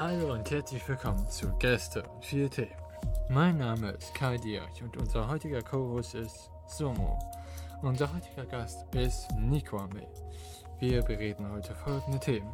[0.00, 2.70] Hallo und herzlich willkommen zu Gäste und 4 Themen.
[3.30, 7.18] Mein Name ist Kai Dierch und unser heutiger Co-Host ist Somo.
[7.82, 10.06] Unser heutiger Gast ist Nico Ame.
[10.78, 12.48] Wir bereden heute folgende Themen.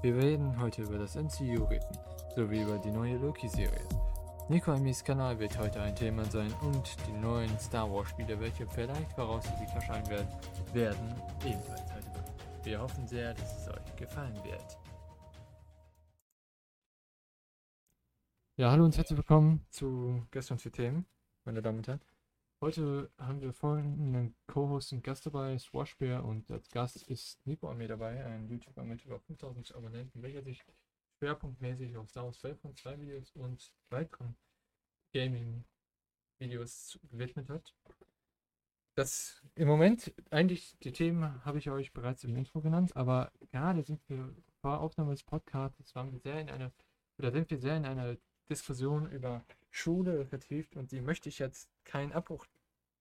[0.00, 1.98] Wir werden heute über das MCU reden,
[2.34, 3.86] sowie über die neue Loki-Serie.
[4.48, 8.66] Nico Amis Kanal wird heute ein Thema sein und die neuen Star Wars Spiele, welche
[8.66, 10.28] vielleicht voraussichtlich erscheinen werden,
[10.72, 11.14] werden
[11.44, 12.24] ebenfalls heute.
[12.64, 14.78] Wir hoffen sehr, dass es euch gefallen wird.
[18.62, 21.04] Ja, hallo und herzlich willkommen zu Gestern für Themen,
[21.44, 22.00] meine Damen und Herren.
[22.60, 27.88] Heute haben wir folgenden Co-Host und Gast dabei, Swashbear und als Gast ist Nico mir
[27.88, 30.64] dabei, ein YouTuber mit über 5000 Abonnenten, welcher sich
[31.18, 34.36] schwerpunktmäßig auf Star Wars Battlefront 2 Videos und weiteren
[35.12, 37.74] Gaming-Videos gewidmet hat.
[38.94, 43.82] Das im Moment, eigentlich die Themen habe ich euch bereits im Intro genannt, aber gerade
[43.82, 46.70] sind wir vor Aufnahme des Podcasts, waren wir sehr in einer,
[47.18, 48.16] oder sind wir sehr in einer
[48.48, 52.46] Diskussion über Schule vertieft und die möchte ich jetzt keinen Abbruch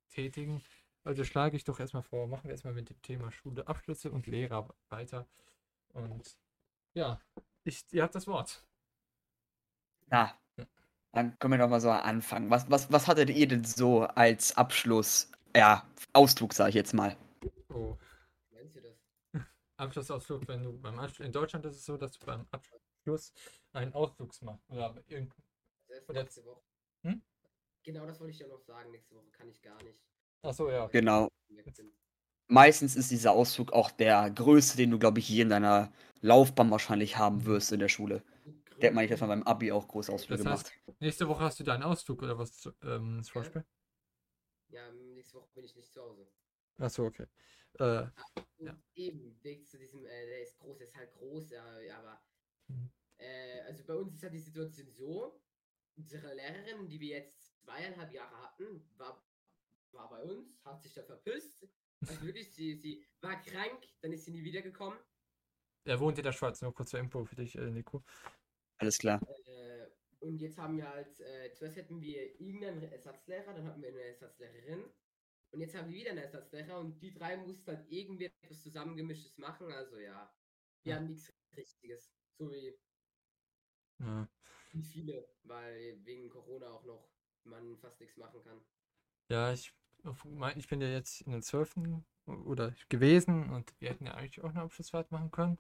[0.10, 0.64] tätigen.
[1.04, 4.28] Also schlage ich doch erstmal vor, machen wir erstmal mit dem Thema Schule, Abschlüsse und
[4.28, 5.28] Lehrer weiter.
[5.94, 6.38] Und
[6.94, 7.20] ja,
[7.64, 8.64] ich, ihr habt das Wort.
[10.08, 10.34] Na,
[11.14, 12.50] dann können wir doch mal so anfangen.
[12.50, 17.18] Was, was, was hattet ihr denn so als Abschluss, ja, Ausdruck, sage ich jetzt mal?
[17.70, 17.98] Oh.
[18.52, 18.96] Meinst du das?
[19.78, 22.82] Abschlussausflug, wenn du beim Abschluss, in Deutschland ist es so, dass du beim Abschluss
[23.74, 24.70] einen Ausflug machst.
[24.70, 25.34] Oder irgend,
[25.90, 26.62] Also nächste Woche.
[27.04, 27.22] Hm?
[27.84, 28.92] Genau das wollte ich ja noch sagen.
[28.92, 30.00] Nächste Woche kann ich gar nicht.
[30.44, 30.88] Achso, ja.
[30.88, 31.30] Genau.
[32.48, 36.70] Meistens ist dieser Ausflug auch der größte, den du, glaube ich, je in deiner Laufbahn
[36.70, 38.24] wahrscheinlich haben wirst in der Schule.
[38.82, 41.00] Der hat man nicht, dass man beim Abi auch große Ausflüge Das heißt, macht.
[41.02, 42.58] nächste Woche hast du deinen Ausflug oder was?
[42.58, 43.64] zu- Ähm, das Vorspiel?
[44.70, 46.28] Ja, nächste Woche bin ich nicht zu Hause.
[46.78, 47.28] Achso, okay.
[47.80, 48.08] Äh,
[48.58, 48.78] Und Ja.
[48.96, 52.22] Eben, weg zu diesem, äh, der ist groß, der ist halt groß, aber.
[53.18, 55.42] Äh, also bei uns ist halt die Situation so,
[55.98, 59.26] unsere Lehrerin, die wir jetzt zweieinhalb Jahre hatten, war,
[59.92, 61.68] war bei uns, hat sich da verpisst.
[62.08, 65.00] Also wirklich, sie, sie war krank, dann ist sie nie wiedergekommen.
[65.86, 68.04] er wohnt in der Schweiz, nur kurz zur Info für dich, äh, Nico.
[68.78, 69.22] Alles klar.
[69.26, 69.88] Äh,
[70.20, 74.02] und jetzt haben wir halt, äh, zuerst hätten wir irgendeinen Ersatzlehrer, dann hatten wir eine
[74.02, 74.84] Ersatzlehrerin.
[75.52, 79.38] Und jetzt haben wir wieder einen Ersatzlehrer und die drei mussten halt irgendwie etwas zusammengemischtes
[79.38, 79.72] machen.
[79.72, 80.34] Also ja,
[80.84, 80.98] wir Ja.
[80.98, 82.14] haben nichts Richtiges.
[82.50, 82.74] Wie,
[84.00, 84.28] Ja.
[84.72, 87.08] wie viele, weil wegen Corona auch noch
[87.44, 88.60] man fast nichts machen kann.
[89.30, 89.74] Ja, ich,
[90.56, 92.04] ich bin ja jetzt in den 12.
[92.26, 95.58] oder gewesen und wir hätten ja eigentlich auch eine Abschlussfahrt machen können.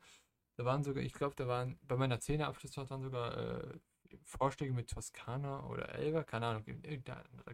[0.58, 3.80] Da waren sogar, ich glaube, da waren bei meiner 10er Abschlussfahrt waren sogar äh,
[4.24, 6.66] Vorschläge mit Toskana oder Elba, keine Ahnung,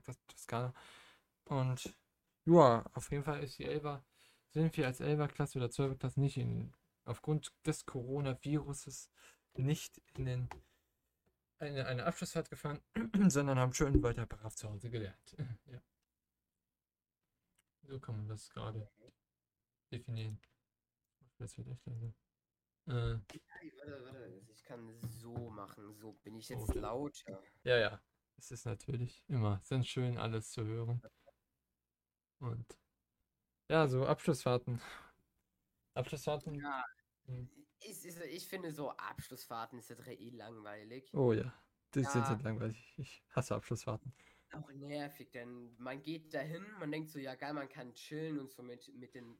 [0.05, 0.73] das Toskana.
[1.45, 1.95] Und
[2.45, 4.03] ja, auf jeden Fall ist die Elba,
[4.51, 5.99] sind wir als Elba-Klasse oder 12.
[5.99, 6.73] Klasse nicht in,
[7.07, 9.09] aufgrund des Coronaviruses
[9.55, 10.49] nicht in den,
[11.59, 12.81] eine, eine Abschlussfahrt gefahren,
[13.29, 15.35] sondern haben schön weiter brav zu Hause gelernt.
[15.71, 15.81] Ja.
[17.83, 18.89] So kann man das gerade
[19.91, 20.41] definieren.
[21.37, 22.13] Das wird echt also.
[22.87, 25.93] Äh, warte, warte, ich kann so machen.
[25.93, 26.79] So bin ich jetzt Okay.
[26.79, 27.41] lauter.
[27.63, 28.01] ja, ja.
[28.37, 31.01] Es ist natürlich immer sehr schön, alles zu hören.
[32.39, 32.77] Und
[33.69, 34.81] ja, so Abschlussfahrten.
[35.93, 36.55] Abschlussfahrten.
[36.55, 36.83] Ja.
[37.27, 37.47] Hm.
[37.79, 41.13] Ich, ich, ich finde so Abschlussfahrten ist ja eh langweilig.
[41.13, 41.53] Oh ja,
[41.93, 42.29] die sind Ja.
[42.29, 42.93] halt langweilig.
[42.97, 44.13] Ich hasse Abschlussfahrten.
[44.51, 48.51] auch nervig, denn man geht dahin, man denkt so, ja geil, man kann chillen und
[48.51, 49.39] so mit, mit den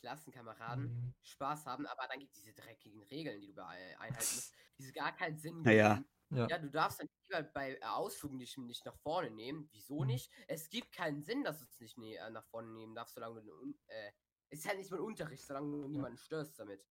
[0.00, 1.14] Klassenkameraden Mhm.
[1.22, 4.92] Spaß haben, aber dann gibt es diese dreckigen Regeln, die du bei einhalten musst, die
[4.92, 6.02] gar keinen Sinn Ja, ja.
[6.02, 6.08] geben.
[6.30, 6.48] Ja.
[6.48, 9.68] Ja, du darfst dann lieber bei Ausflügen nicht, nicht nach vorne nehmen.
[9.72, 10.04] Wieso Mhm.
[10.04, 10.30] nicht?
[10.46, 13.42] Es gibt keinen Sinn, dass du es nicht ne äh, nach vorne nehmen darfst, solange
[13.42, 13.52] du
[13.88, 14.12] äh,
[14.50, 16.86] ist halt nicht mal Unterricht, solange du niemanden störst damit.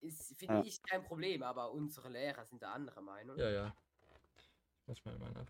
[0.00, 0.62] Ist, finde Ja.
[0.64, 3.36] ich, kein Problem, aber unsere Lehrer sind da anderer Meinung.
[3.38, 3.74] Ja, ja.
[4.86, 5.44] Muss mal in meiner.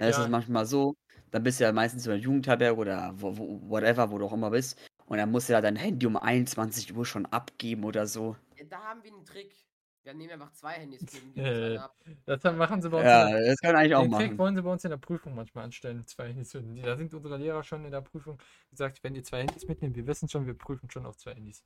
[0.00, 0.24] Ja, es Ja.
[0.24, 0.94] ist manchmal so,
[1.30, 4.32] dann bist du ja meistens in der Jugendherberge oder wo, wo, whatever, wo du auch
[4.32, 4.78] immer bist.
[5.06, 8.36] Und dann musst du ja dein Handy um 21 Uhr schon abgeben oder so.
[8.56, 9.54] Ja, da haben wir einen Trick.
[10.04, 11.00] Wir nehmen einfach zwei Handys
[12.26, 13.06] das machen sie bei uns.
[13.06, 14.38] Ja, in der- das kann man eigentlich auch Den Trick machen.
[14.38, 16.82] wollen sie bei uns in der Prüfung manchmal anstellen, zwei Handys zu nehmen.
[16.84, 18.38] Da sind unsere Lehrer schon in der Prüfung
[18.70, 21.64] gesagt, wenn ihr zwei Handys mitnehmt, wir wissen schon, wir prüfen schon auf zwei Handys.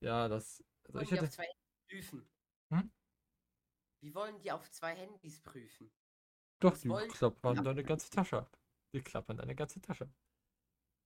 [0.00, 0.64] Ja, das.
[0.84, 1.24] Also Wollen ich die hätte.
[1.26, 2.28] auf zwei Handys prüfen?
[2.72, 2.90] Hm?
[4.00, 5.90] Wie wollen die auf zwei Handys prüfen?
[6.60, 8.58] Doch, das die wollen- klappern deine ganze Tasche ab.
[8.92, 10.08] Die klappern deine ganze Tasche.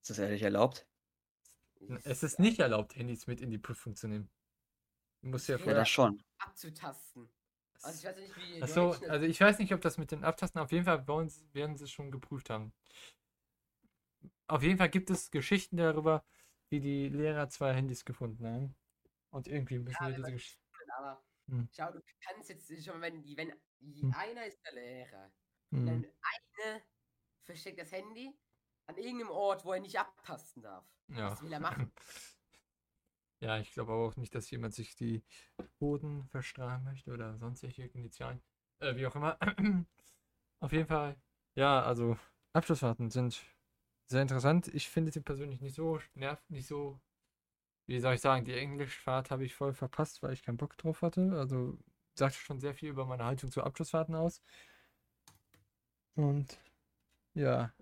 [0.02, 0.86] Ist das ehrlich erlaubt?
[2.04, 4.30] Es ist nicht erlaubt, Handys mit in die Prüfung zu nehmen.
[5.22, 5.74] Du musst ja vorher.
[5.76, 6.22] das schon.
[6.38, 7.28] abzutasten.
[7.82, 10.60] Also ich weiß nicht, wie Achso, also ich weiß nicht, ob das mit den Abtasten,
[10.60, 12.72] auf jeden Fall wollen, sie- werden sie es schon geprüft haben.
[14.46, 16.24] Auf jeden Fall gibt es Geschichten darüber,
[16.68, 18.76] wie die Lehrer zwei Handys gefunden haben.
[19.30, 20.60] Und irgendwie müssen Ja, wir diese man- Geschichte.
[20.98, 21.68] aber Hm.
[21.72, 24.14] Schau, du kannst jetzt schon, wenn, wenn Hm.
[24.16, 25.32] einer ist der Lehrer,
[25.72, 25.86] Hm.
[25.86, 26.82] dann eine
[27.44, 28.32] versteckt das Handy
[28.86, 30.84] an irgendeinem Ort, wo er nicht abtasten darf.
[31.08, 31.30] Ja.
[31.32, 31.92] Was will er machen?
[33.40, 35.22] Ja, ich glaube aber auch nicht, dass jemand sich die
[35.80, 38.42] Hoden verstrahlen möchte oder sonstige Initialen.
[38.80, 39.38] Äh, wie auch immer.
[40.60, 41.16] Auf jeden Fall,
[41.54, 42.18] ja, also
[42.52, 43.42] Abschlussfahrten sind
[44.06, 44.68] sehr interessant.
[44.68, 47.00] Ich finde sie persönlich nicht so nervt, nicht so,
[47.86, 51.00] wie soll ich sagen, die Englischfahrt habe ich voll verpasst, weil ich keinen Bock drauf
[51.02, 51.32] hatte.
[51.38, 51.78] Also
[52.14, 54.42] sagt schon sehr viel über meine Haltung zu Abschlussfahrten aus.
[56.14, 56.58] Und
[57.34, 57.72] ja,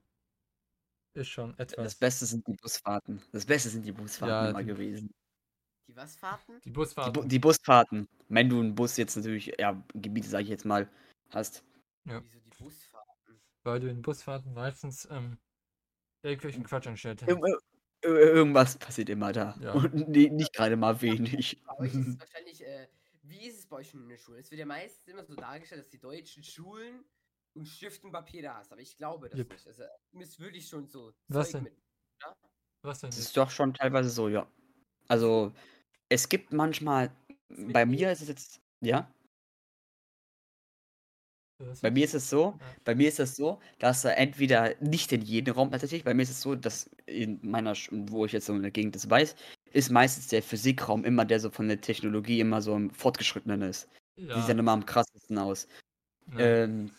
[1.15, 1.95] ist schon Das etwas.
[1.97, 3.21] Beste sind die Busfahrten.
[3.33, 5.13] Das Beste sind die Busfahrten Ja, immer die- gewesen.
[5.89, 6.61] Die was Fahrten?
[6.61, 7.29] Die Die, Bu Busfahrten.
[7.29, 8.09] die Busfahrten.
[8.29, 10.89] Wenn du einen Bus jetzt natürlich, ja, Gebiete, sage ich jetzt mal,
[11.31, 11.65] hast.
[12.05, 12.23] Ja.
[12.23, 13.09] Wieso die Busfahrten?
[13.65, 15.39] weil du in Busfahrten meistens ähm,
[16.23, 17.37] irgendwelchen Quatsch anstellt ir
[18.03, 19.57] ir irgendwas passiert immer da.
[19.61, 19.73] Ja.
[19.73, 21.61] Und nie, nicht gerade mal wenig.
[21.67, 22.89] Bei euch ist es wahrscheinlich, äh,
[23.23, 24.39] wie ist es bei euch in der Schule?
[24.39, 27.05] Es wird ja meistens immer so dargestellt, dass die deutschen Schulen
[27.55, 29.53] und Stift und Papier da hast, aber ich glaube das Jep.
[29.53, 29.67] nicht.
[29.67, 29.83] Also,
[30.13, 31.65] müsst wirklich schon so Was Zeug denn?
[31.65, 31.83] mit.
[32.83, 33.11] Was denn?
[33.11, 34.47] Das ist doch schon teilweise so, ja.
[35.09, 35.53] Also,
[36.09, 37.11] es gibt manchmal,
[37.49, 38.13] bei mir?
[38.13, 39.13] ist es jetzt, ja,
[41.81, 42.77] bei mir ist es so, Ja.
[42.85, 46.23] bei mir ist es so, dass er entweder nicht in jedem Raum tatsächlich, bei mir
[46.23, 49.35] ist es so, dass in meiner, wo ich jetzt so in der Gegend das weiß,
[49.73, 53.89] ist meistens der Physikraum immer der so von der Technologie immer so am fortgeschrittenen ist.
[54.35, 55.69] Die Ja, sehen immer am krassesten aus.
[56.27, 56.59] ja.
[56.63, 56.93] Ähm,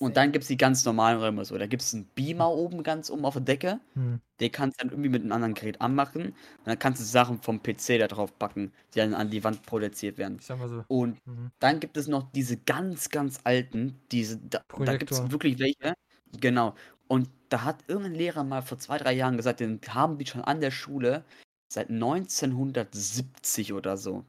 [0.00, 1.58] und dann gibt es die ganz normalen Räume so.
[1.58, 3.80] Da gibt es einen Beamer oben ganz oben auf der Decke.
[3.94, 4.20] Hm.
[4.40, 6.26] Den kannst du dann irgendwie mit einem anderen Gerät anmachen.
[6.28, 9.62] Und dann kannst du Sachen vom PC da drauf packen, die dann an die Wand
[9.66, 10.36] projiziert werden.
[10.38, 10.84] Ich sag mal so.
[10.88, 11.50] Und Mhm.
[11.58, 15.94] dann gibt es noch diese ganz, ganz alten, diese, da, da gibt es wirklich welche.
[16.40, 16.74] Genau.
[17.08, 20.42] Und da hat irgendein Lehrer mal vor zwei, drei Jahren gesagt, den haben die schon
[20.42, 21.24] an der Schule
[21.68, 24.24] seit 1970 oder so.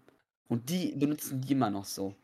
[0.47, 2.15] Und die benutzen die immer noch so.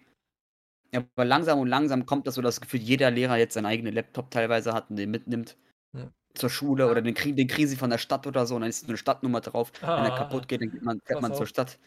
[0.95, 3.93] Ja, aber langsam und langsam kommt das so das Gefühl, jeder Lehrer jetzt seinen eigenen
[3.93, 5.57] Laptop teilweise hat und den mitnimmt
[5.93, 6.13] Ja.
[6.35, 8.69] zur Schule oder den, krieg, den kriegen sie von der Stadt oder so und dann
[8.71, 9.71] ist eine Stadtnummer drauf.
[9.95, 11.47] Wenn er Ah, kaputt geht, dann geht man, fährt man zur auf.
[11.47, 11.79] Stadt.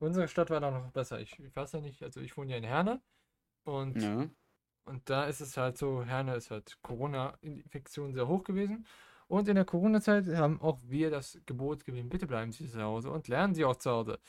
[0.00, 1.20] Unsere Stadt war da noch besser.
[1.20, 3.02] Ich, ich weiß ja nicht, also ich wohne ja in Herne
[3.64, 4.28] und, Ja.
[4.86, 8.86] und da ist es halt so, Herne ist halt Corona-Infektion sehr hoch gewesen.
[9.28, 13.10] Und in der Corona-Zeit haben auch wir das Gebot gegeben, bitte bleiben Sie zu Hause
[13.10, 14.20] und lernen Sie auch zu Hause.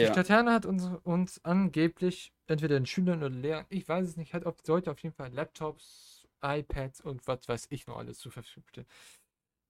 [0.00, 0.08] Die Ja.
[0.08, 4.34] Stadt Herne hat uns, uns angeblich, entweder den Schülern oder Lehrern, ich weiß es nicht,
[4.34, 8.32] hat auf, sollte auf jeden Fall Laptops, iPads und was weiß ich noch alles zur
[8.32, 8.86] Verfügung stellen.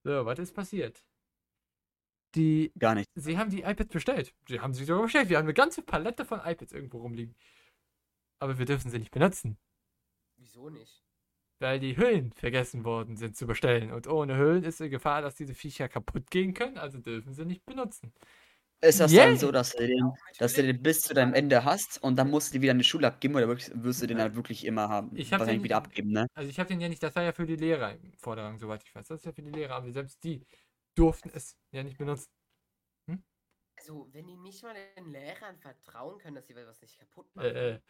[0.04, 1.04] So, was ist passiert?
[2.34, 3.10] Die, Gar nicht.
[3.14, 4.34] sie haben die iPads bestellt.
[4.48, 5.28] Sie haben sie sogar bestellt.
[5.30, 7.34] Wir haben eine ganze Palette von iPads irgendwo rumliegen.
[8.40, 9.56] Aber wir dürfen sie nicht benutzen,
[10.36, 11.02] Wieso nicht?
[11.58, 13.90] weil die Hüllen vergessen worden sind zu bestellen.
[13.92, 17.46] Und ohne Hüllen ist die Gefahr, dass diese Viecher kaputt gehen können, also dürfen sie
[17.46, 18.12] nicht benutzen.
[18.82, 19.16] Ist das Yay!
[19.16, 22.30] dann so, dass du den, dass du den bis zu deinem Ende hast und dann
[22.30, 24.64] musst du die wieder in die Schule abgeben oder wirklich, wirst du den halt wirklich
[24.66, 25.16] immer haben?
[25.16, 26.26] Ich hab wahrscheinlich den- wieder abgeben, ne?
[26.34, 28.82] Also ich habe den ja nicht, das war ja für die Lehrer im Vorderrang, soweit
[28.84, 29.08] ich weiß.
[29.08, 30.46] Das ist ja für die Lehrer, aber selbst die
[30.96, 32.26] durften es ja nicht benutzen.
[33.78, 37.58] Also, wenn die nicht mal den Lehrern vertrauen können, dass sie was nicht kaputt machen.
[37.58, 37.80] Äh, äh,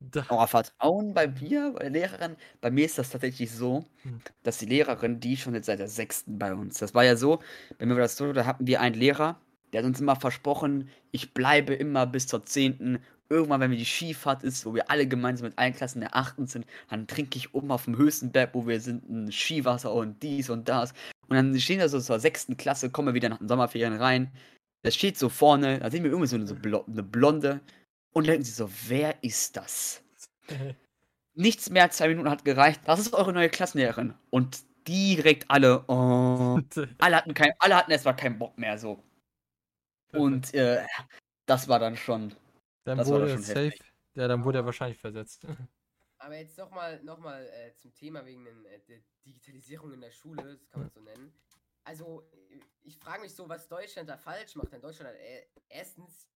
[0.00, 4.18] da, Oh, Vertrauen bei mir, bei der Lehrerin, bei mir ist das tatsächlich so, Hm.
[4.42, 7.40] dass die Lehrerin, die schon jetzt seit der sechsten bei uns, das war ja so,
[7.78, 9.40] bei mir war das so, da hatten wir einen Lehrer,
[9.74, 13.00] der hat uns immer versprochen, ich bleibe immer bis zur zehnten.
[13.28, 16.46] Irgendwann, wenn wir die Skifahrt ist, wo wir alle gemeinsam mit allen Klassen der achten
[16.46, 20.22] sind, dann trinke ich oben auf dem höchsten Berg, wo wir sind, ein Skiwasser und
[20.22, 20.92] dies und das.
[21.28, 24.30] Und dann stehen wir so zur sechsten Klasse, kommen wir wieder nach den Sommerferien rein.
[24.82, 27.60] Das steht so vorne, da sehen wir irgendwie so eine, so eine Blonde.
[28.12, 30.04] Und denken sie so, wer ist das?
[31.34, 32.82] Nichts mehr als zwei Minuten hat gereicht.
[32.84, 34.14] Das ist eure neue Klassenlehrerin.
[34.30, 36.60] Und direkt alle, oh,
[36.98, 39.02] alle hatten kein, alle hatten erstmal keinen Bock mehr so.
[40.14, 40.86] Und äh,
[41.46, 42.34] das war dann schon.
[42.84, 43.92] dann das war doch wurde schon safe, heftig.
[44.14, 45.46] ja, dann wurde er wahrscheinlich versetzt.
[46.18, 50.10] Aber jetzt nochmal noch mal, äh, zum Thema wegen den, äh, der Digitalisierung in der
[50.10, 51.34] Schule, das kann man so nennen.
[51.84, 54.72] Also, äh, ich frage mich so, was Deutschland da falsch macht.
[54.72, 56.28] Denn Deutschland hat äh, erstens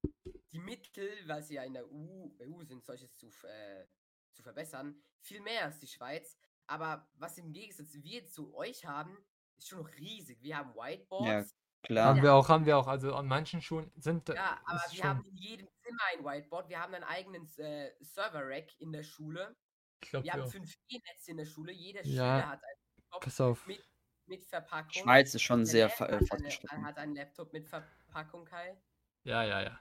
[0.53, 3.87] die Mittel, weil sie ja in der EU, EU sind, solches zu, äh,
[4.33, 6.37] zu verbessern, viel mehr als die Schweiz.
[6.67, 9.17] Aber was im Gegensatz wir zu euch haben,
[9.57, 10.43] ist schon noch riesig.
[10.43, 11.57] Wir haben Whiteboards.
[11.83, 12.07] Klar.
[12.07, 12.87] Haben wir auch, haben wir auch.
[12.89, 14.29] Also an manchen Schulen sind.
[14.29, 16.69] Ja, aber wir schon- haben in jedem Zimmer ein Whiteboard.
[16.69, 19.57] Wir haben einen eigenen äh, Server-Rack in der Schule.
[20.03, 20.47] Ich glaube, Wir haben ja.
[20.47, 21.73] 5G-Netz in der Schule.
[21.73, 23.67] Jeder Ja, Schüler hat einen Laptop Pass auf.
[23.67, 23.85] mit,
[24.27, 25.03] mit Verpackung.
[25.03, 26.85] Schweiz ist schon Der sehr äh, hat, fortgeschritten.
[26.85, 28.77] hat einen Laptop mit Verpackung, Kai.
[29.25, 29.81] Ja, ja, ja.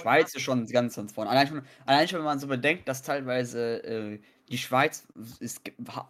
[0.00, 1.30] Schweiz ist schon ganz, ganz vorne.
[1.30, 5.06] Allein schon, allein schon, wenn man so bedenkt, dass teilweise äh, die Schweiz
[5.40, 5.60] ist,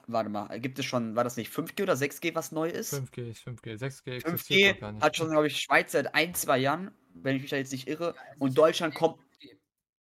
[0.07, 2.93] warte mal, gibt es schon, war das nicht 5G oder 6G, was neu ist?
[2.95, 3.79] 5G ist 5G.
[3.79, 5.05] 6G existiert noch gar 5G nicht.
[5.05, 7.89] hat schon, glaube ich, Schweiz seit ein, zwei Jahren, wenn ich mich da jetzt nicht
[7.89, 8.15] irre.
[8.15, 9.19] Ja, also Und Deutschland kommt,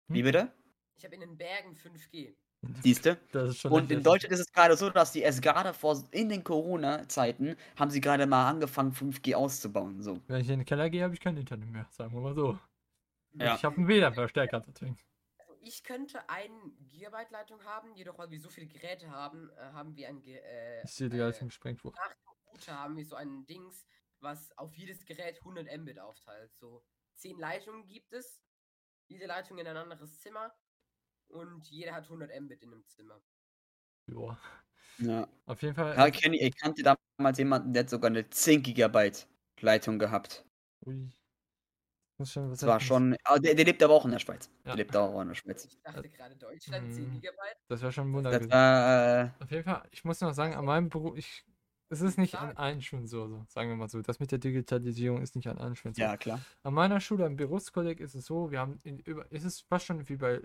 [0.07, 0.51] Wie bitte?
[0.95, 2.33] Ich habe in den Bergen 5G.
[2.81, 3.17] Siehste?
[3.33, 4.03] Das ist schon Und in.
[4.03, 7.99] Deutschland ist es gerade so, dass die erst gerade vor, in den Corona-Zeiten, haben sie
[7.99, 10.01] gerade mal angefangen, 5G auszubauen.
[10.01, 10.21] So.
[10.27, 12.57] Wenn ich in den Keller gehe, habe ich kein Internet mehr, sagen wir mal so.
[13.33, 13.55] Ja.
[13.55, 14.97] Ich habe einen WLAN-Verstärker deswegen.
[15.65, 19.96] Ich könnte eine Gigabyte Leitung haben, jedoch weil wir so viele Geräte haben, äh, haben
[19.96, 21.96] wir ein Ge äh, Ich sehe die äh, ganzen gesprengt wurde.
[21.96, 23.86] nach dem Router haben wir so ein Dings,
[24.20, 26.51] was auf jedes Gerät 100 Mbit aufteilt.
[26.55, 26.84] So
[27.15, 28.41] 10 Leitungen gibt es,
[29.10, 30.53] diese Leitung in ein anderes Zimmer
[31.29, 33.22] und jeder hat 100 Mbit in einem Zimmer.
[34.08, 34.38] Ja.
[35.00, 35.27] Ja.
[35.46, 35.96] Auf jeden Fall.
[35.96, 39.27] Ja, ich kannte damals jemanden, der hat sogar eine 10 Gigabyte
[39.60, 40.46] Leitung gehabt.
[40.86, 41.10] Ui.
[42.24, 43.15] Schon was Das war schon.
[43.24, 44.50] Ah, der, der lebt aber auch in der Schweiz.
[44.63, 44.72] Ja.
[44.72, 45.65] Der lebt auch in der Schweiz.
[45.65, 47.13] Ich dachte gerade Deutschland 10 Mhm.
[47.13, 47.58] Gigabyte.
[47.67, 48.51] Das wäre schon ein Wunder Das gewesen.
[48.53, 49.24] war.
[49.25, 51.43] Äh, Auf jeden Fall, ich muss noch sagen, an meinem Beruf, ich,
[51.89, 54.01] es ist nicht an allen Schulen so, so, sagen wir mal so.
[54.01, 56.01] Das mit der Digitalisierung ist nicht an allen Schulen so.
[56.01, 56.39] ja, klar.
[56.62, 59.86] An meiner Schule, am Berufskolleg ist es so, wir haben in, über, es ist fast
[59.86, 60.41] schon wie bei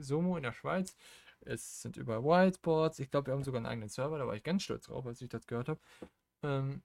[0.00, 0.96] Somo in der Schweiz.
[1.42, 2.98] Es sind über Whiteboards.
[2.98, 5.22] Ich glaube, wir haben sogar einen eigenen Server, da war ich ganz stolz drauf, als
[5.22, 5.80] ich das gehört habe.
[6.42, 6.82] Ähm,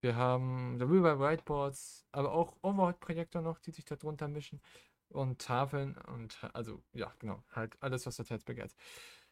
[0.00, 4.60] wir haben darüber Whiteboards, aber auch Overhead-Projektor noch, die sich da drunter mischen.
[5.08, 8.74] Und Tafeln und also, ja, genau, halt alles, was das Herz begehrt.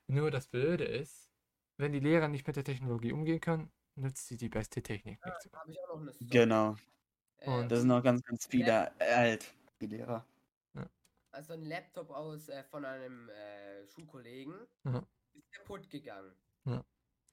[0.09, 1.31] Nur das Blöde ist,
[1.77, 5.49] wenn die Lehrer nicht mit der Technologie umgehen können, nützt sie die beste Technik nichts.
[5.53, 6.31] Habe ich auch noch eine Story.
[6.31, 6.77] Genau.
[7.39, 9.55] Äh, Und- Das sind noch ganz, ganz viele äh, alt.
[9.81, 10.27] Die Lehrer.
[11.31, 15.07] also ein Laptop aus äh, von einem äh, Schulkollegen Ja.
[15.35, 16.33] ist kaputt gegangen.
[16.65, 16.85] Ja.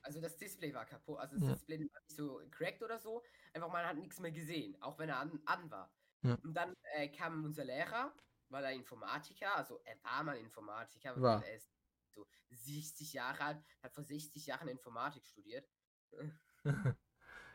[0.05, 1.53] Also das Display war kaputt, also das Ja.
[1.53, 3.23] Display war nicht so cracked oder so.
[3.53, 5.91] Einfach man hat nichts mehr gesehen, auch wenn er an, an war.
[6.21, 6.37] Ja.
[6.43, 8.13] Und dann äh, kam unser Lehrer,
[8.49, 11.41] weil er Informatiker, also er war mal Informatiker, War.
[11.41, 11.69] weil er ist
[12.13, 15.67] so 60 Jahre alt, hat vor 60 Jahren Informatik studiert.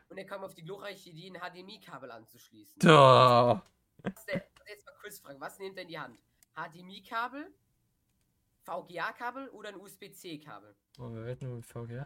[0.09, 2.81] Und er kam auf die glorreiche Idee, ein HDMI-Kabel anzuschließen.
[4.27, 6.19] Der, jetzt mal Quizfrage, was nimmt er in die Hand?
[6.55, 7.53] HDMI-Kabel,
[8.63, 10.75] VGA-Kabel oder ein USB-C-Kabel?
[10.99, 12.05] Oh, wir wetten nur mit VGA.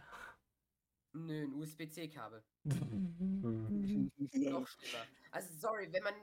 [1.24, 2.42] Nö, ein USB-C-Kabel.
[2.64, 4.10] Mhm.
[4.34, 5.04] Noch schlimmer.
[5.30, 6.14] Also sorry, wenn man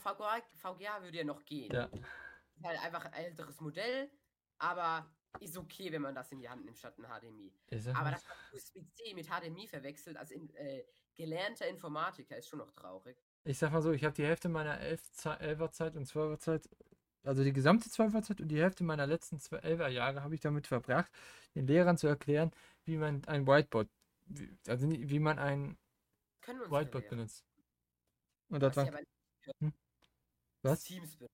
[0.00, 1.72] VGA, VGA würde ja noch gehen.
[1.72, 1.84] Ja.
[1.84, 4.10] Ist halt einfach ein älteres Modell,
[4.58, 5.10] aber
[5.40, 7.52] ist okay, wenn man das in die Hand nimmt statt ein HDMI.
[7.94, 8.20] Aber man
[8.52, 13.16] USB-C mit HDMI verwechselt, als in, äh, gelernter Informatiker, ist schon noch traurig.
[13.44, 16.68] ich sag mal so, ich habe die Hälfte meiner 11er Zeit und 12er Zeit,
[17.22, 20.66] also die gesamte 12er Zeit und die Hälfte meiner letzten 11er Jahre habe ich damit
[20.66, 21.10] verbracht,
[21.54, 22.50] den Lehrern zu erklären,
[22.84, 23.88] wie man ein Whiteboard,
[24.26, 25.76] wie, also wie man ein
[26.46, 27.44] wir Whiteboard benutzt.
[28.48, 28.86] Und das war,
[29.60, 29.72] Hm?
[30.62, 30.84] was?
[30.84, 31.32] Teams benutzen.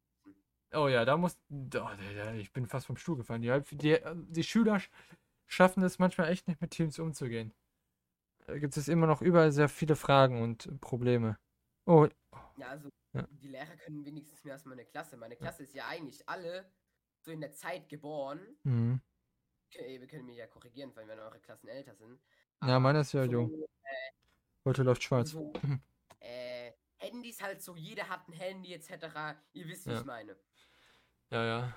[0.74, 3.42] Oh ja, da muss, da, da, ich bin fast vom Stuhl gefallen.
[3.42, 4.90] Die, die, die Schüler sch-
[5.46, 7.54] schaffen es manchmal echt nicht mit Teams umzugehen.
[8.46, 11.38] Da gibt es immer noch überall sehr viele Fragen und Probleme.
[11.86, 12.06] Oh,
[12.56, 13.26] Ja, also Ja.
[13.30, 15.16] die Lehrer können wenigstens mehr als meine Klasse.
[15.16, 16.70] Meine Klasse ist ja eigentlich alle
[17.20, 18.40] so in der Zeit geboren.
[18.64, 19.00] mhm.
[19.70, 22.20] Okay, wir können mich ja korrigieren, weil wenn eure Klassen älter sind.
[22.62, 23.64] Ja, Aber meine ist ja so, jung.
[24.64, 25.30] Heute läuft schwarz.
[25.30, 25.52] So,
[26.20, 29.36] äh, Handys halt so, jeder hat ein Handy etc.
[29.52, 30.00] Ihr wisst, wie Ja.
[30.00, 30.36] ich meine.
[31.30, 31.76] Ja, ja.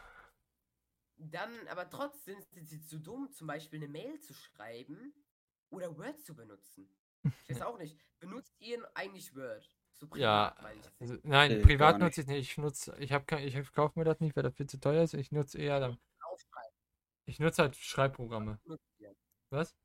[1.17, 5.13] Dann, aber trotzdem sind sie zu dumm, zum Beispiel eine Mail zu schreiben
[5.69, 6.89] oder Word zu benutzen.
[7.23, 7.97] Ich weiß auch nicht.
[8.19, 9.69] Benutzt ihr eigentlich Word?
[9.93, 11.01] So Ja, privat, meine ich jetzt.
[11.01, 12.51] Also, nein, Nee, privat gar nutze ich nicht.
[12.51, 15.03] Ich nutze, ich habe kein, ich kaufe mir das nicht, weil das viel zu teuer
[15.03, 15.13] ist.
[15.13, 15.99] Ich nutze eher dann,
[17.25, 18.59] ich nutze halt Schreibprogramme.
[19.51, 19.75] Was?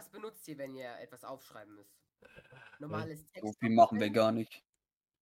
[0.00, 1.94] Was benutzt ihr, wenn ihr etwas aufschreiben müsst?
[2.78, 3.46] Normales Text.
[3.46, 4.64] So viel machen wir gar nicht.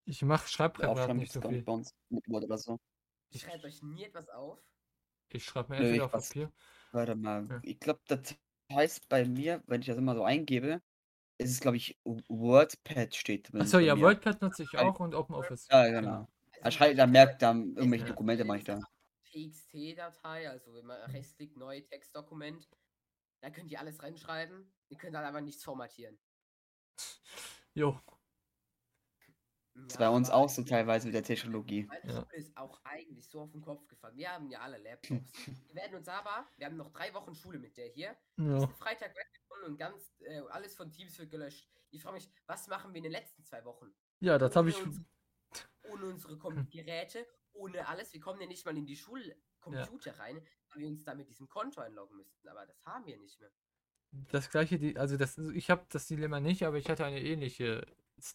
[0.04, 1.58] Ich mache Schreibprogramme Aufschreiben nicht so gar viel.
[1.58, 2.78] nicht bei uns mit Word oder so.
[3.30, 4.60] Ihr schreibt euch nie etwas auf.
[5.30, 6.52] Ich schreibe mir entweder ich auf was- Papier.
[6.92, 7.48] Warte mal.
[7.50, 7.60] Ja.
[7.64, 8.36] Ich glaube, das
[8.72, 10.80] heißt bei mir, wenn ich das immer so eingebe,
[11.38, 13.62] ist es, glaube ich, WordPad steht drin.
[13.62, 14.02] Achso, ja, mir.
[14.02, 15.66] WordPad nutze ich Ein- auch und OpenOffice.
[15.72, 16.28] Ja, genau.
[16.62, 18.78] Da schreibt, da merkt dann irgendwelche äh, Dokumente mache ich da.
[19.24, 22.68] TXT-Datei, also wenn man rechtsklickt, neue Textdokument.
[23.40, 24.72] Da könnt ihr alles reinschreiben.
[24.88, 26.18] Ihr könnt dann aber nichts formatieren.
[27.74, 28.00] Jo.
[29.74, 31.84] Das ist bei uns auch so teilweise mit der Technologie.
[31.84, 32.20] Meine Ja.
[32.22, 34.16] Schule ist auch eigentlich so auf den Kopf gefallen.
[34.16, 35.32] Wir haben ja alle Laptops.
[35.68, 38.16] wir werden uns aber, wir haben noch drei Wochen Schule mit der hier.
[38.38, 38.54] Ja.
[38.58, 41.70] Diesen Freitag weggekommen und ganz, äh, alles von Teams wird gelöscht.
[41.90, 43.94] Ich frage mich, was machen wir in den letzten zwei Wochen?
[44.20, 44.76] Ja, das habe ich.
[44.76, 45.00] Ohne uns-
[45.84, 48.12] Ohne unsere Geräte, ohne alles.
[48.12, 48.96] Wir kommen ja nicht mal in die
[49.62, 52.48] Schulcomputer rein, weil wir uns da mit diesem Konto einloggen müssten.
[52.48, 53.50] Aber das haben wir nicht mehr.
[54.30, 57.86] Das gleiche, die, also das, ich habe das Dilemma nicht, aber ich hatte eine ähnliche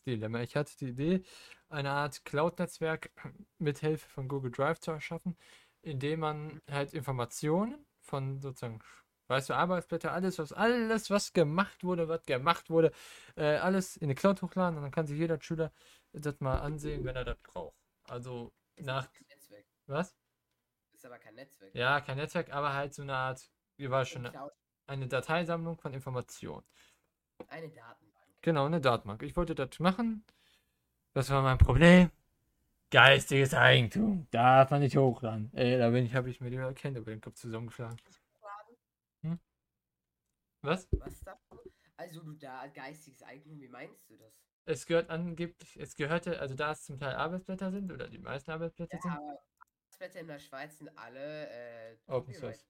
[0.06, 0.42] Dilemma.
[0.42, 1.24] Ich hatte die Idee,
[1.70, 3.12] eine Art Cloud-Netzwerk
[3.58, 5.36] mit Hilfe von Google Drive zu erschaffen,
[5.82, 8.80] indem man halt Informationen von sozusagen,
[9.27, 12.92] weißt du, Arbeitsblätter, alles, was alles, was gemacht wurde, was gemacht wurde,
[13.36, 15.72] äh, alles in die Cloud hochladen und dann kann sich jeder Schüler
[16.13, 17.75] das mal ansehen, wenn er das braucht.
[18.03, 19.65] Also nach Netzwerk.
[19.88, 20.15] was?
[21.03, 21.75] Ist aber kein Netzwerk.
[21.75, 24.51] Ja, kein Netzwerk, aber halt so eine Art, wie war schon, Cloud,
[24.88, 26.65] eine Dateisammlung von Informationen.
[27.48, 28.25] eine Datenbank.
[28.41, 29.22] Genau, eine Datenbank.
[29.24, 30.24] Ich wollte das machen.
[31.13, 32.10] Das war mein Problem.
[32.89, 34.27] Geistiges Eigentum.
[34.31, 35.51] Darf man nicht hochladen.
[35.53, 37.98] Ey, da bin ich, habe ich mir die Hände über den Kopf zusammengeschlagen.
[40.62, 40.88] Was?
[40.91, 41.38] Was da?
[41.98, 44.33] Also du da geistiges Eigentum, wie meinst du das?
[44.65, 48.51] Es gehört angeblich, es gehörte, also da es zum Teil Arbeitsblätter sind, oder die meisten
[48.51, 49.43] Arbeitsblätter Ja, sind, aber
[50.03, 52.65] Arbeitsblätter in der Schweiz sind alle äh, Open Source.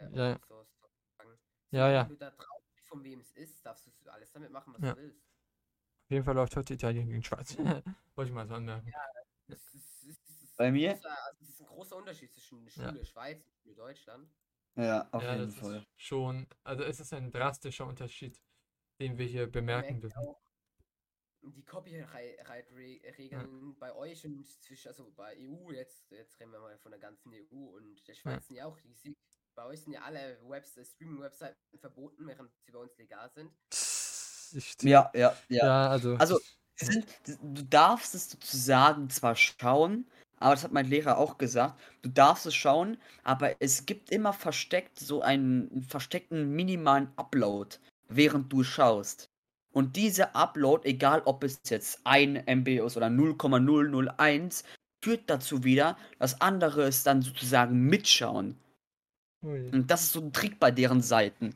[0.00, 0.34] Äh, Ja, ja.
[0.34, 1.38] Open Source sozusagen.
[1.70, 2.02] Ja, ja.
[2.02, 4.94] Wenn du da drauf von wem es ist, darfst du alles damit machen, was Ja.
[4.94, 5.20] du willst.
[5.20, 7.56] Auf jeden Fall läuft heute Italien gegen Schweiz.
[8.14, 8.90] Wollte ich mal so anmerken.
[9.46, 10.92] Das ist, das ist, das ist Bei ein mir?
[10.94, 14.30] Großer, also das ist ein großer Unterschied zwischen Schule Schweiz und Schule Deutschland.
[14.76, 15.76] Ja, auf ja, jeden das Fall.
[15.78, 18.40] ist schon, also es ist ein drastischer Unterschied,
[19.00, 20.16] den wir hier bemerken dürfen.
[20.18, 20.40] auch
[21.54, 26.90] die Copyright-Regeln bei euch und zwischen, also bei EU, jetzt, jetzt reden wir mal von
[26.90, 29.16] der ganzen EU und der Schweiz sind ja auch riesig.
[29.54, 33.50] Bei euch sind ja alle Webs Streaming-Webseiten verboten, während sie bei uns legal sind.
[34.82, 35.66] Ja, ja, ja.
[35.66, 36.40] ja, also, Also,
[36.76, 42.08] sind, du darfst es sozusagen zwar schauen, aber das hat mein Lehrer auch gesagt, du
[42.08, 47.76] darfst es schauen, aber es gibt immer versteckt so einen, einen versteckten minimalen Upload,
[48.08, 49.30] während du schaust.
[49.72, 54.64] Und dieser Upload, egal ob es jetzt 1 MB ist oder 0,001,
[55.04, 58.58] führt dazu wieder, dass andere es dann sozusagen mitschauen.
[59.44, 59.70] ui.
[59.70, 61.54] Und das ist so ein Trick bei deren Seiten.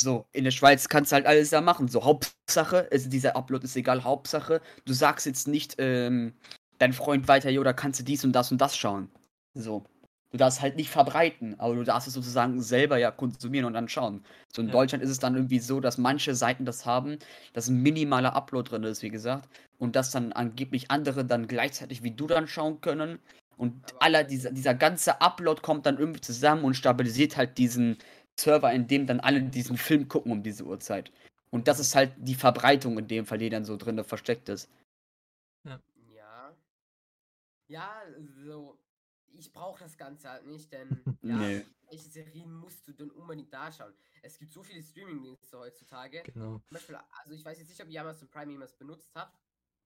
[0.00, 1.88] So, in der Schweiz kannst du halt alles da machen.
[1.88, 6.34] So, Hauptsache, also dieser Upload ist egal, Hauptsache, du sagst jetzt nicht, ähm,
[6.78, 9.10] dein Freund weiter, jo, da kannst du dies und das und das schauen.
[9.54, 9.84] So.
[10.30, 13.88] Du darfst halt nicht verbreiten, aber du darfst es sozusagen selber ja konsumieren und dann
[13.88, 14.22] schauen.
[14.52, 14.72] So in Ja.
[14.72, 17.18] Deutschland ist es dann irgendwie so, dass manche Seiten das haben,
[17.54, 22.02] dass ein minimaler Upload drin ist, wie gesagt, und dass dann angeblich andere dann gleichzeitig
[22.02, 23.18] wie du dann schauen können.
[23.56, 27.96] Und aller dieser, dieser ganze Upload kommt dann irgendwie zusammen und stabilisiert halt diesen
[28.38, 31.10] Server, in dem dann alle diesen Film gucken um diese Uhrzeit.
[31.50, 34.68] Und das ist halt die Verbreitung in dem Fall, die dann so drin versteckt ist.
[35.64, 36.54] Ja.
[37.68, 38.02] Ja,
[38.44, 38.77] so.
[39.38, 40.88] Ich brauche das Ganze halt nicht, denn
[41.22, 41.64] ja, Nee.
[41.88, 43.94] welche Serien musst du denn unbedingt da schauen?
[44.22, 46.22] Es gibt so viele Streaming-Dienste heutzutage.
[46.24, 46.58] Genau.
[46.58, 49.38] Zum Beispiel, also ich weiß jetzt nicht, ob ihr Amazon Prime jemals benutzt habt,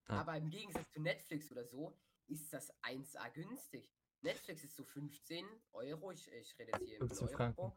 [0.09, 0.21] Ja.
[0.21, 1.97] aber im Gegensatz zu Netflix oder so
[2.29, 3.93] ist das 1A günstig.
[4.23, 7.37] Netflix ist so 15 Euro, ich, ich rede jetzt hier in 15 Euro.
[7.37, 7.73] Franken.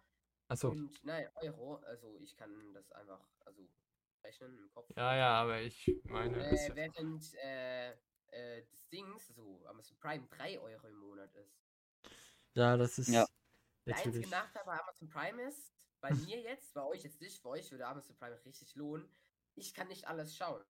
[0.48, 0.70] Achso.
[0.70, 3.68] Und nein, Euro, also ich kann das einfach, also
[4.24, 4.90] rechnen im Kopf.
[4.96, 7.92] Ja, ja, aber ich meine, Äh, während äh,
[8.28, 11.64] äh, das Dings, so Amazon Prime 3 Euro im Monat ist.
[12.56, 13.28] Ja, das ist Ja.
[13.86, 14.32] Der einzige natürlich.
[14.32, 17.86] Nachteil bei Amazon Prime ist, bei mir jetzt, bei euch jetzt nicht, für euch würde
[17.86, 19.08] Amazon Prime richtig lohnen,
[19.56, 20.63] ich kann nicht alles schauen.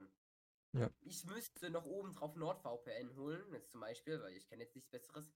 [0.73, 0.89] Ja.
[1.01, 4.89] Ich müsste noch oben drauf NordVPN holen, jetzt zum Beispiel, weil ich kenne jetzt nichts
[4.89, 5.33] Besseres,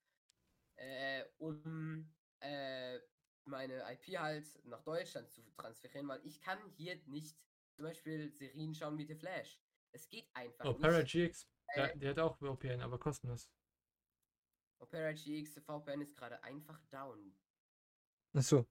[0.75, 2.99] äh, um äh,
[3.45, 7.37] meine IP halt nach Deutschland zu transferieren, weil ich kann hier nicht
[7.75, 9.61] zum Beispiel Serien schauen wie The Flash.
[9.91, 11.13] Es geht einfach Opera nicht.
[11.13, 13.49] GX, der, Äh, der hat auch VPN, aber kostenlos.
[14.79, 17.33] Opera GX VPN ist gerade einfach down.
[18.33, 18.65] Achso.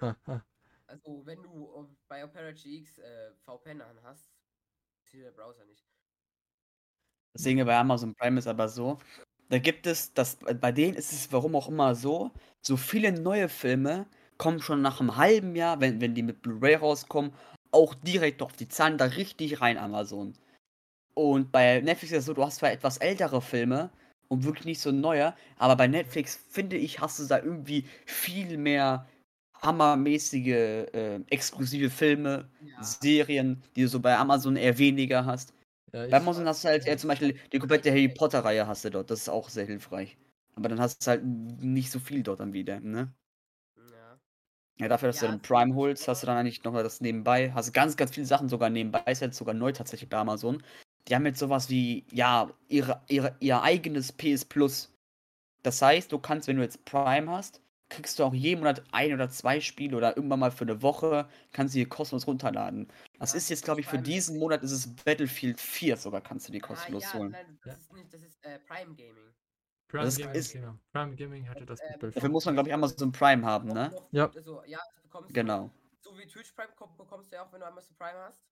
[0.00, 0.40] Ah, ah.
[0.86, 4.30] Also, wenn du bei Opera GX äh, VPN an hast,
[5.04, 5.84] zieht der Browser nicht.
[7.32, 8.98] Das Ding bei Amazon Prime ist aber so,
[9.48, 13.48] da gibt es, das, bei denen ist es warum auch immer so, so viele neue
[13.48, 14.06] Filme
[14.38, 17.32] kommen schon nach einem halben Jahr, wenn, wenn die mit Blu-ray rauskommen,
[17.70, 20.34] auch direkt auf die Zahlen da richtig rein Amazon.
[21.14, 23.90] Und bei Netflix ist es so, du hast zwar etwas ältere Filme
[24.28, 28.56] und wirklich nicht so neue, aber bei Netflix finde ich, hast du da irgendwie viel
[28.58, 29.08] mehr
[29.62, 35.54] hammermäßige, äh, exklusive Filme, Ja, Serien, die du so bei Amazon eher weniger hast.
[35.92, 38.90] Ja, Bei Amazon hast du halt eher zum Beispiel die komplette Harry Potter-Reihe hast du
[38.90, 39.10] dort.
[39.10, 40.18] Das ist auch sehr hilfreich.
[40.56, 43.14] Aber dann hast du halt nicht so viel dort dann wieder, ne?
[43.76, 44.18] ja.
[44.80, 47.52] Ja, dafür, dass du dann Prime holst, hast du dann eigentlich noch das nebenbei.
[47.52, 49.00] Hast ganz, ganz viele Sachen sogar nebenbei.
[49.06, 50.62] Ist jetzt sogar neu tatsächlich bei Amazon.
[51.08, 54.90] Die haben jetzt sowas wie, ja, ihre, ihre, ihr eigenes PS Plus.
[55.62, 59.12] Das heißt, du kannst, wenn du jetzt Prime hast, kriegst du auch jeden Monat ein
[59.12, 62.88] oder zwei Spiele oder irgendwann mal für eine Woche, kannst du die kostenlos runterladen.
[63.18, 66.48] Das Ja, ist jetzt, glaube ich, für diesen Monat ist es Battlefield 4 sogar, kannst
[66.48, 67.30] du die Ah, kostenlos ja, holen.
[67.32, 69.34] nein, das ist nicht, das ist äh, Prime Gaming.
[69.88, 70.78] Prime das Gaming, ist- genau.
[70.92, 72.16] Prime Gaming hatte das äh, mit Bild.
[72.16, 73.90] Dafür muss man, glaube ich, Amazon Prime haben, ne?
[73.92, 74.30] noch- Ja.
[74.34, 75.34] Also, ja, bekommst du.
[75.34, 75.70] Genau.
[76.00, 78.42] So wie Twitch Prime kom- bekommst du ja auch, wenn du Amazon Prime hast.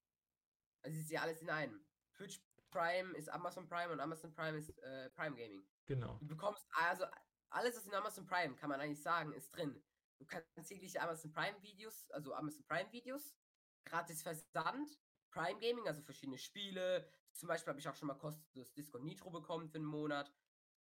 [0.83, 1.81] Also, es ist ja alles in einem.
[2.15, 5.63] Twitch Prime ist Amazon Prime und Amazon Prime ist äh, Prime Gaming.
[5.87, 6.17] Genau.
[6.21, 7.05] Du bekommst, also
[7.51, 9.83] alles, was in Amazon Prime, kann man eigentlich sagen, ist drin.
[10.19, 13.35] Du kannst jegliche Amazon Prime Videos, also Amazon Prime Videos,
[13.85, 14.99] gratis Versand,
[15.31, 17.07] Prime Gaming, also verschiedene Spiele.
[17.33, 20.33] Zum Beispiel habe ich auch schon mal kostenlos Disco Nitro bekommen für einen Monat.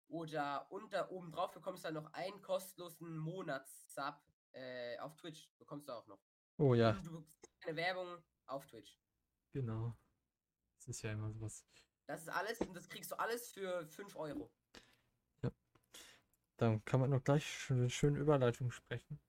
[0.09, 4.17] Oder unter oben drauf bekommst du dann noch einen kostenlosen Monatssub
[4.53, 5.49] äh, auf Twitch.
[5.59, 6.21] Bekommst du auch noch.
[6.59, 8.99] Oh ja, Und du bekommst keine Werbung auf Twitch.
[9.53, 9.97] genau.
[10.81, 11.63] Das ist ja immer sowas.
[12.07, 14.51] Das ist alles und das kriegst du alles für 5 Euro.
[16.57, 19.21] Dann kann man noch gleich eine schöne Überleitung sprechen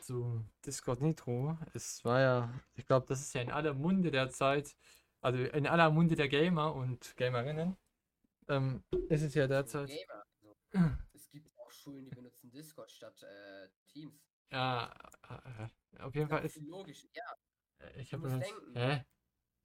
[0.00, 1.58] zu Discord Nitro.
[1.74, 4.76] Es war ja, ich glaube, das ist ja in aller Munde der Zeit,
[5.20, 7.76] also in aller Munde der Gamer und Gamerinnen.
[8.48, 9.90] Ähm, ist es ja derzeit.
[9.90, 10.56] Also,
[11.12, 14.26] es gibt auch Schulen, die benutzen Discord statt äh, Teams.
[14.50, 14.94] Ja,
[15.28, 16.56] äh, auf jeden Fall ist.
[16.56, 17.06] logisch.
[17.12, 17.34] Ja,
[17.78, 18.38] äh, Ich habe das.
[18.38, 18.76] denken.
[18.76, 19.04] Hä?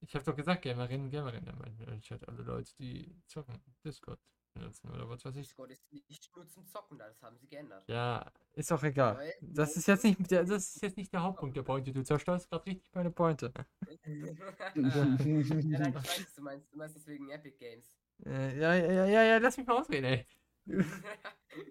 [0.07, 1.49] Ich habe doch gesagt, Gamerinnen, Gamerinnen.
[1.49, 4.19] Ich meine, Ich hatte alle Leute, die zocken, Discord
[4.53, 5.47] benutzen oder was weiß ich.
[5.47, 7.83] Discord ist nicht nur zum Zocken da, das haben sie geändert.
[7.89, 9.17] Ja, ist auch egal.
[9.17, 11.91] Weil- Das ist jetzt nicht der, das ist jetzt nicht der Hauptpunkt der Pointe.
[11.91, 13.51] Du zerstörst gerade richtig meine Pointe.
[14.05, 16.71] ja, nein, ich weiß, was du meinst.
[16.71, 17.97] Du meinst deswegen Epic Games.
[18.25, 20.25] Äh, ja, ja, ja, ja, ja, lass mich mal ausreden, ey.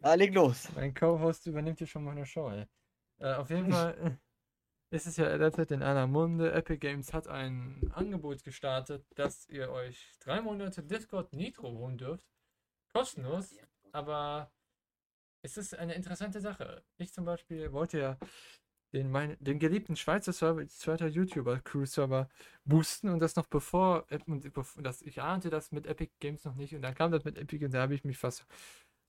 [0.03, 0.69] Ah, leg los.
[0.75, 2.67] Mein Co-Host übernimmt hier schon meine Show, ey.
[3.19, 4.11] Äh, auf jeden Fall äh,
[4.91, 6.53] ist es ja derzeit in aller Munde.
[6.53, 12.25] Epic Games hat ein Angebot gestartet, dass ihr euch drei Monate Discord Nitro holen dürft.
[12.93, 13.57] Kostenlos,
[13.93, 14.53] aber
[15.43, 16.85] es ist eine interessante Sache.
[16.97, 18.19] Ich zum Beispiel wollte ja
[18.95, 22.29] den, mein, den geliebten Schweizer Server, zweiter YouTuber, Crew-Server,
[22.65, 26.75] boosten und das noch bevor, und bevor ich ahnte das mit Epic Games noch nicht
[26.75, 28.47] und dann kam das mit Epic und da habe ich mich fast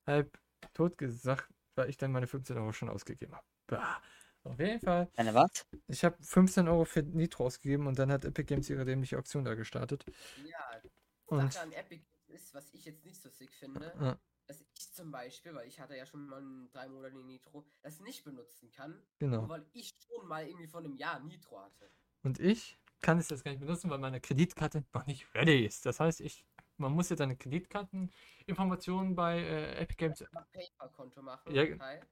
[0.07, 0.35] halb
[0.73, 3.45] tot gesagt, weil ich dann meine 15 Euro schon ausgegeben habe.
[3.67, 4.01] Bah.
[4.45, 5.65] Auf jeden Fall, Eine was?
[5.87, 9.43] ich habe 15 Euro für Nitro ausgegeben und dann hat Epic Games ihre dämliche Auktion
[9.43, 10.05] da gestartet.
[10.47, 10.89] Ja, die
[11.25, 14.19] Und Sache an Epic ist, was ich jetzt nicht so sick finde, Ja.
[14.47, 17.99] dass ich zum Beispiel, weil ich hatte ja schon mal einen drei Monate Nitro, das
[17.99, 19.49] nicht benutzen kann, genau.
[19.49, 21.89] weil ich schon mal irgendwie vor einem Jahr Nitro hatte.
[22.23, 25.85] Und ich kann es jetzt gar nicht benutzen, weil meine Kreditkarte noch nicht ready ist.
[25.85, 26.45] Das heißt, ich,
[26.77, 30.23] man muss jetzt eine Kreditkarteninformationen bei äh, Epic Games.
[30.31, 31.65] Mal PayPal-Konto machen, Ja.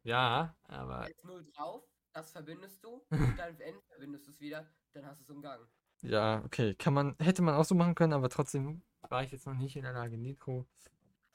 [0.04, 5.06] Ja, aber Jetzt null drauf, das verbindest du, und dann entverbindest du es wieder, dann
[5.06, 5.68] hast du es umgangen.
[6.02, 9.46] ja, okay, kann man, hätte man auch so machen können, aber trotzdem war ich jetzt
[9.46, 10.66] noch nicht in der Lage, Nitro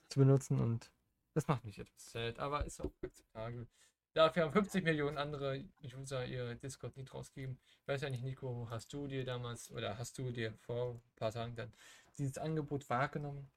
[0.09, 0.91] zu benutzen und
[1.35, 3.69] das macht mich etwas sad, aber ist auch akzeptabel.
[4.15, 5.65] Dafür haben 50 Millionen andere
[5.97, 7.59] User ihr Discord Nitro ausgegeben.
[7.81, 11.03] Ich weiß ja nicht, Nico, hast du dir damals oder hast du dir vor ein
[11.15, 11.73] paar Tagen dann
[12.17, 13.49] dieses Angebot wahrgenommen?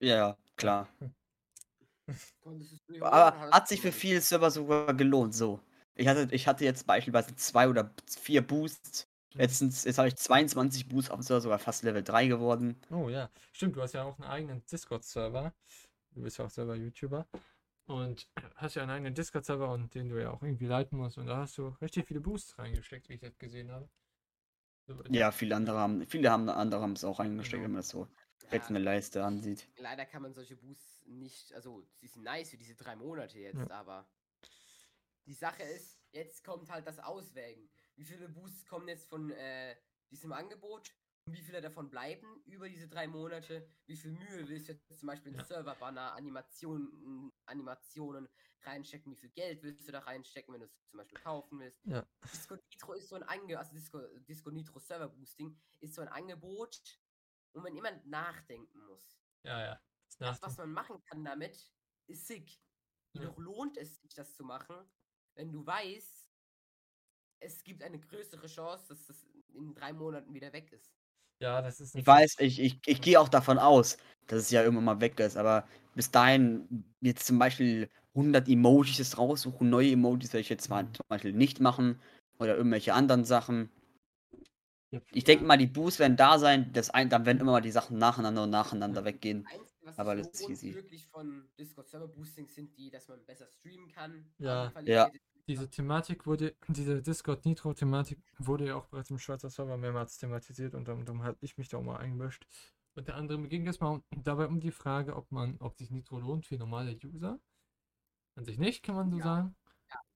[0.00, 0.88] Ja, klar.
[1.00, 1.93] Konntest du es dir holen,
[3.00, 5.60] Aber hat sich für viele Server sogar gelohnt, so.
[5.96, 7.90] Ich hatte, ich hatte jetzt beispielsweise zwei oder
[8.20, 9.06] vier Boosts.
[9.36, 12.76] Jetzt, sind's- jetzt habe ich 22 Boosts auf dem Server, sogar fast Level 3 geworden.
[12.90, 15.52] Oh ja, stimmt, du hast ja auch einen eigenen Discord-Server.
[16.14, 17.26] Du bist ja auch selber YouTuber.
[17.86, 21.18] Und hast ja einen eigenen Discord-Server und den du ja auch irgendwie leiten musst.
[21.18, 23.88] Und da hast du richtig viele Boosts reingesteckt, wie ich das gesehen habe.
[24.86, 27.64] So, Ja, viele andere haben, viele haben andere haben es auch reingesteckt, Genau.
[27.64, 28.06] wenn man das so
[28.42, 29.66] jetzt Ja, eine Leiste ansieht.
[29.76, 33.70] leider kann man solche Boosts nicht, also sie sind nice für diese drei Monate jetzt,
[33.70, 34.06] aber
[35.26, 37.68] die Sache ist, jetzt kommt halt das Auswägen.
[37.96, 39.76] Wie viele Boosts kommen jetzt von äh,
[40.10, 40.94] diesem Angebot
[41.26, 43.66] und wie viele davon bleiben über diese drei Monate?
[43.86, 45.44] Wie viel Mühe willst du jetzt zum Beispiel in Ja.
[45.44, 48.28] Serverbanner, Animationen, Animationen
[48.64, 49.12] reinstecken?
[49.12, 51.80] Wie viel Geld willst du da reinstecken, wenn du es zum Beispiel kaufen willst?
[51.86, 52.06] Ja.
[52.30, 56.08] Disco Nitro ist so ein Angebot, also Disco, Disco Nitro Server Boosting ist so ein
[56.08, 56.82] Angebot,
[57.54, 59.18] wo man immer nachdenken muss.
[59.44, 59.80] Ja, ja.
[60.18, 61.72] Das Das, was man machen kann damit,
[62.06, 62.60] ist sick.
[63.14, 63.22] Ja.
[63.22, 64.76] Jedoch lohnt es sich, das zu machen,
[65.36, 66.30] wenn du weißt,
[67.40, 70.96] es gibt eine größere Chance, dass das in drei Monaten wieder weg ist.
[71.40, 74.62] Ja, das ist Ich weiß, ich, ich, ich gehe auch davon aus, dass es ja
[74.62, 80.32] irgendwann mal weg ist, aber bis dahin jetzt zum Beispiel 100 Emojis raussuchen, neue Emojis
[80.32, 80.92] werde ich jetzt zwar Mhm.
[80.92, 82.00] zum Beispiel nicht machen
[82.38, 83.70] oder irgendwelche anderen Sachen.
[84.94, 85.00] Ja.
[85.12, 87.70] Ich denke mal, die Boosts werden da sein, das ein, dann werden immer mal die
[87.70, 89.04] Sachen nacheinander und nacheinander Ja.
[89.06, 89.42] weggehen.
[89.44, 90.74] Das Einzige, was Aber das ist easy.
[90.74, 94.24] wirklich von Discord Server Boosting sind die, dass man besser streamen kann.
[94.38, 94.72] Ja.
[94.84, 95.10] Ja.
[95.46, 100.74] Diese Thematik wurde, diese Discord Nitro-Thematik wurde ja auch bereits im Schweizer Server mehrmals thematisiert
[100.74, 102.46] und darum, habe ich mich da auch mal eingemischt.
[102.94, 106.46] Unter anderem ging es mal dabei um die Frage, ob man, ob sich Nitro lohnt
[106.46, 107.38] für normale User.
[108.36, 109.24] An sich nicht, kann man so Ja.
[109.24, 109.56] sagen.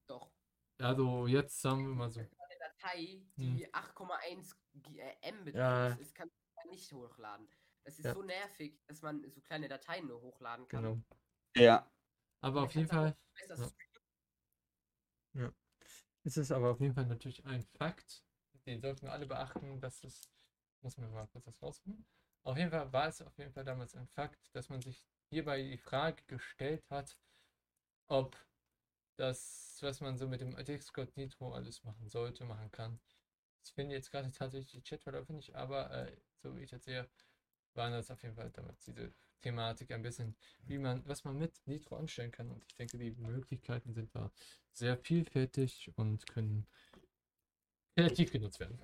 [0.07, 0.31] Doch.
[0.79, 2.21] Also jetzt sagen wir mal so.
[2.89, 3.57] Datei, Hm.
[3.57, 5.89] die 8,1 G- äh, M Ja.
[5.89, 7.49] beträgt, ist, kann man nicht hochladen.
[7.85, 8.15] Das ist Ja.
[8.15, 10.83] so nervig, dass man so kleine Dateien nur hochladen kann.
[10.83, 11.03] Genau.
[11.57, 11.91] Ja.
[12.41, 13.69] Aber auf jeden Fall besser Ja.
[13.69, 15.55] streamen.
[16.25, 18.23] ist es aber auf jeden Fall natürlich ein Fakt.
[18.67, 20.31] Den sollten wir alle beachten, dass es.
[20.83, 22.07] Muss man mal kurz das rausfinden.
[22.45, 25.63] Auf jeden Fall war es auf jeden Fall damals ein Fakt, dass man sich hierbei
[25.63, 27.19] die Frage gestellt hat,
[28.09, 28.37] ob
[29.19, 33.01] das, was man so mit dem Discord Nitro alles machen sollte, machen kann.
[33.65, 37.09] Ich finde jetzt gerade tatsächlich die Chatverläufe nicht, aber äh, so wie ich das sehe,
[37.75, 41.61] waren das auf jeden Fall damals diese Thematik ein bisschen, wie man, was man mit
[41.67, 42.51] Nitro anstellen kann.
[42.51, 44.33] Und ich denke, die Möglichkeiten sind da
[44.73, 46.67] sehr vielfältig und können
[47.97, 48.79] kreativ genutzt werden.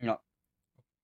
[0.00, 0.20] Ja.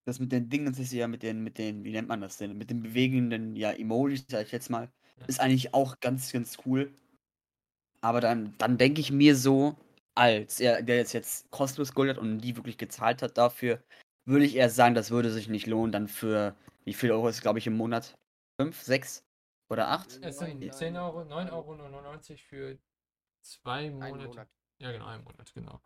[0.05, 2.37] Das mit den Dingen, das ist ja mit den, mit den, wie nennt man das
[2.37, 2.57] denn?
[2.57, 5.25] Mit den bewegenden, ja, Emojis, sag ich jetzt mal, Ja.
[5.27, 6.93] ist eigentlich auch ganz, ganz cool.
[8.05, 9.75] Aber dann, dann denke ich mir so,
[10.13, 13.81] als er, der jetzt, jetzt kostenlos Gold hat und die wirklich gezahlt hat dafür,
[14.25, 17.41] würde ich eher sagen, das würde sich nicht lohnen, dann für, wie viel Euro ist,
[17.41, 18.15] glaube ich, im Monat?
[18.61, 19.25] Fünf, sechs
[19.71, 20.19] oder acht?
[20.21, 22.05] Es sind Neun, 10 neun, Euro, 9,99 neun.
[22.05, 22.77] Euro für
[23.41, 24.27] zwei Monate.
[24.27, 24.49] Monat.
[24.77, 25.81] Ja, genau, einen Monat, genau.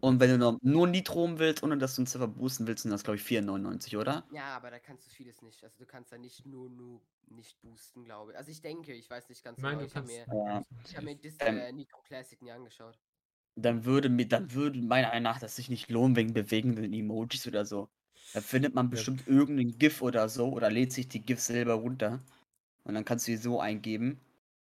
[0.00, 2.90] Und wenn du noch nur Nitro willst, ohne dass du einen Server boosten willst, sind
[2.92, 4.26] das, glaube ich, 4,99, oder?
[4.32, 5.62] Ja, aber da kannst du vieles nicht.
[5.64, 8.38] Also du kannst da nicht nur, nur nicht boosten, glaube ich.
[8.38, 9.86] Also ich denke, ich weiß nicht ganz Ich meine, genau.
[9.86, 10.62] Ich habe mir, Ja.
[10.84, 11.58] ich hab mir Dis Ähm.
[11.58, 12.98] äh, Nitro Classic nie angeschaut.
[13.56, 17.46] dann würde mir, dann würde meiner Meinung nach das sich nicht lohnen wegen bewegenden Emojis
[17.46, 17.88] oder so.
[18.34, 22.22] Da findet man bestimmt irgendeinen GIF oder so oder lädt sich die GIFs selber runter.
[22.84, 24.20] Und dann kannst du die so eingeben.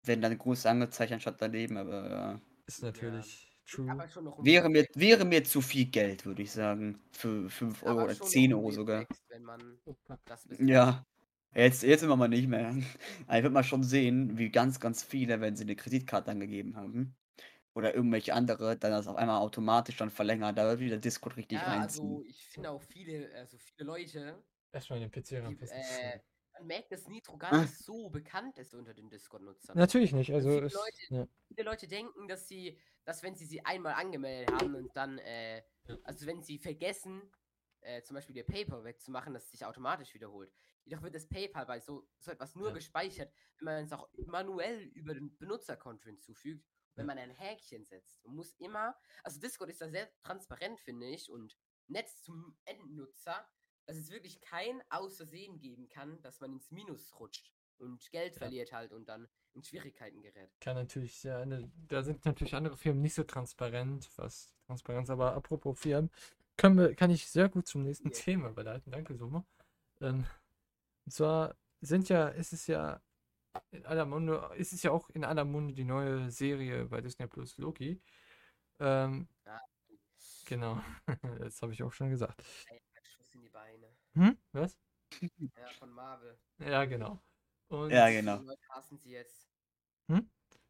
[0.05, 2.41] Werden dann groß angezeigt anstatt daneben, aber ja.
[2.67, 3.50] Ist natürlich true.
[4.43, 7.01] Wäre mir, wäre mir zu viel Geld, würde ich sagen.
[7.13, 9.07] Für 5 aber Euro oder schon noch 10 ein Euro sogar.
[10.25, 11.05] Das bisschen- Ja.
[11.53, 12.77] Jetzt, jetzt immer mal nicht mehr.
[13.27, 17.17] Aber wird man schon sehen, wie ganz, ganz viele, wenn sie eine Kreditkarte angegeben haben.
[17.75, 20.55] Oder irgendwelche andere, dann das auf einmal automatisch dann verlängern.
[20.55, 22.07] Da wird wieder Discord richtig Ja, reinziehen.
[22.09, 25.77] also ich finde auch viele, also viele Leute, Erstmal den PC die, ranpassen.
[25.77, 26.21] äh,
[26.61, 27.63] man merkt, dass Nitro gar Ah.
[27.63, 29.77] nicht so bekannt ist unter den Discord-Nutzern.
[29.77, 30.33] Natürlich nicht.
[30.33, 31.29] Also, viele es, Leute- ja.
[31.49, 35.63] viele Leute denken, dass sie, dass wenn sie sie einmal angemeldet haben und dann, äh,
[36.05, 37.23] also wenn sie vergessen,
[37.81, 40.53] äh, zum Beispiel ihr PayPal wegzumachen, dass es sich automatisch wiederholt.
[40.85, 42.75] Jedoch wird das PayPal bei so, so etwas nur Ja.
[42.75, 48.23] gespeichert, wenn man es auch manuell über den Benutzerkonto hinzufügt, wenn man ein Häkchen setzt.
[48.25, 48.95] Man muss immer,
[49.25, 53.49] also Discord ist da sehr transparent, finde ich, und nett zum Endnutzer,
[53.91, 58.39] dass es wirklich kein Außersehen geben kann, dass man ins Minus rutscht und Geld Ja.
[58.39, 60.51] verliert halt und dann in Schwierigkeiten gerät.
[60.61, 65.35] kann natürlich sehr, eine, da sind natürlich andere Firmen nicht so transparent, was Transparenz, aber
[65.35, 66.11] apropos Firmen,
[66.57, 68.17] können wir, kann ich sehr gut zum nächsten Ja.
[68.17, 68.93] Thema überleiten.
[68.93, 69.45] Danke, Sommer.
[70.01, 70.25] Ähm,
[71.07, 73.01] und zwar sind ja, ist es ja
[73.73, 77.27] in aller Munde, ist es ja auch in aller Munde die neue Serie bei Disney
[77.27, 78.01] Plus Loki.
[78.79, 79.61] Ähm, Ja.
[80.47, 80.81] genau,
[81.41, 82.45] das habe ich auch schon gesagt.
[83.31, 83.97] Schuss in die Beine.
[84.15, 84.39] Hm?
[84.53, 84.79] Was?
[85.21, 86.39] Ja, von Marvel.
[86.59, 87.23] Ja, genau.
[87.69, 88.39] Und Ja, genau.
[88.39, 89.49] Die Leute hassen sie jetzt.
[90.09, 90.29] Hm?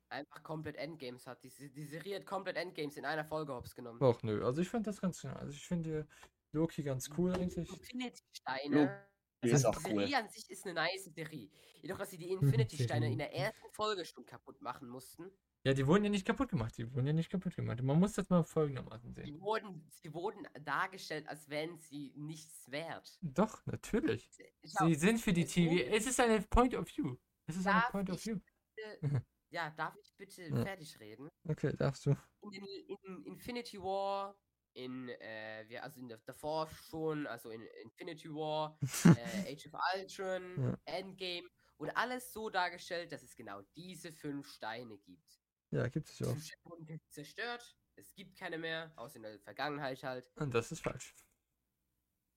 [0.08, 1.42] Einfach komplett Endgames hat.
[1.44, 4.02] Die, die Serie hat komplett Endgames in einer Folge hops genommen.
[4.02, 6.06] Och, nö, also ich finde das ganz, also ich finde
[6.52, 7.68] Loki ganz cool eigentlich.
[7.68, 9.06] Infinity-Steine.
[9.42, 10.00] Die Also ist auch die cool.
[10.00, 11.48] Serie an sich ist eine nice Serie.
[11.80, 12.30] Jedoch, dass sie die
[12.66, 13.12] Infinity-Steine Serie.
[13.12, 15.30] in der ersten Folge schon kaputt machen mussten.
[15.62, 16.76] Ja, die wurden ja nicht kaputt gemacht.
[16.78, 17.82] Die wurden ja nicht kaputt gemacht.
[17.82, 19.26] Man muss das mal folgendermaßen sehen.
[19.26, 23.18] Die wurden, sie wurden dargestellt, als wären sie nichts wert.
[23.20, 24.30] Doch, natürlich.
[24.64, 25.84] Schau, Sie sind für die TV.
[25.94, 27.14] Es ist eine Point of View.
[27.46, 28.38] Es ist eine Point of View.
[28.74, 29.02] bitte-
[29.50, 30.64] ja, darf ich bitte Ja.
[30.64, 31.28] fertig reden?
[31.46, 32.16] Okay, darfst du.
[32.52, 32.64] in,
[33.04, 34.34] in Infinity War,
[34.72, 38.78] in, äh, wir, also in der, davor schon, also in Infinity War,
[39.44, 40.78] äh, Age of Ultron, Ja.
[40.86, 41.46] Endgame,
[41.76, 45.39] wurde alles so dargestellt, dass es genau diese fünf Steine gibt.
[45.70, 46.36] Ja, gibt es ja auch.
[46.36, 50.30] Steine wurden zerstört, es gibt keine mehr, außer in der Vergangenheit halt.
[50.36, 51.14] Und das ist falsch.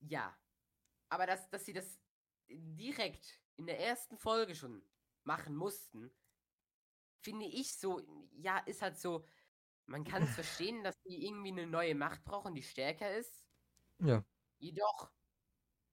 [0.02, 0.36] Ja.
[1.10, 2.00] Aber dass, dass sie das
[2.48, 4.84] direkt in der ersten Folge schon
[5.24, 6.12] machen mussten,
[7.22, 8.02] finde ich so,
[8.34, 9.26] ja, ist halt so,
[9.86, 13.44] man kann es verstehen, dass die irgendwie eine neue Macht brauchen, die stärker ist.
[14.00, 14.24] Ja.
[14.60, 15.12] Jedoch,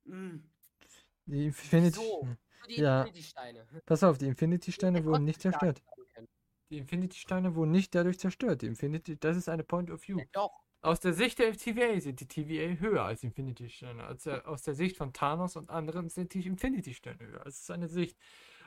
[0.05, 0.41] mh,
[1.27, 1.97] Die Infinity.
[1.97, 2.29] So.
[2.69, 3.03] die Ja.
[3.03, 3.67] Infinity-Steine.
[3.87, 5.83] Pass auf, die Infinity-Steine Hätte wurden nicht zerstört.
[6.71, 8.63] Die Infinity-Steine wurden nicht dadurch zerstört.
[8.63, 10.19] Die Infinity, das ist eine Point of View.
[10.19, 10.53] Ja, doch,
[10.83, 14.07] Aus der Sicht der TVA sind die TVA höher als Infinity-Steine.
[14.45, 17.45] Aus der Sicht von Thanos und anderen sind die Infinity-Steine höher.
[17.47, 18.17] Es ist eine Sicht.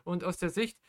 [0.04, 0.80] Und aus der Sicht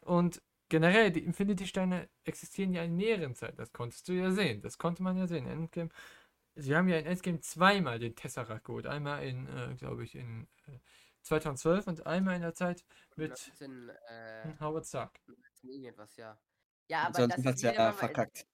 [0.00, 3.56] und generell, die Infinity-Steine existieren ja in mehreren Zeiten.
[3.56, 4.60] Das konntest du ja sehen.
[4.60, 5.46] Das konnte man ja sehen.
[5.46, 5.90] Endgame.
[6.56, 8.86] Sie haben ja in Endgame zweimal den Tesseract geholt.
[8.86, 10.78] Einmal in, äh, glaube ich, in äh,
[11.22, 15.20] 2012 und einmal in der Zeit mit 19, äh, Howard Stark.
[15.26, 16.38] 19 irgendwas, ja.
[16.88, 18.46] Ja, aber Sonst das ist ja wieder mal, verkackt.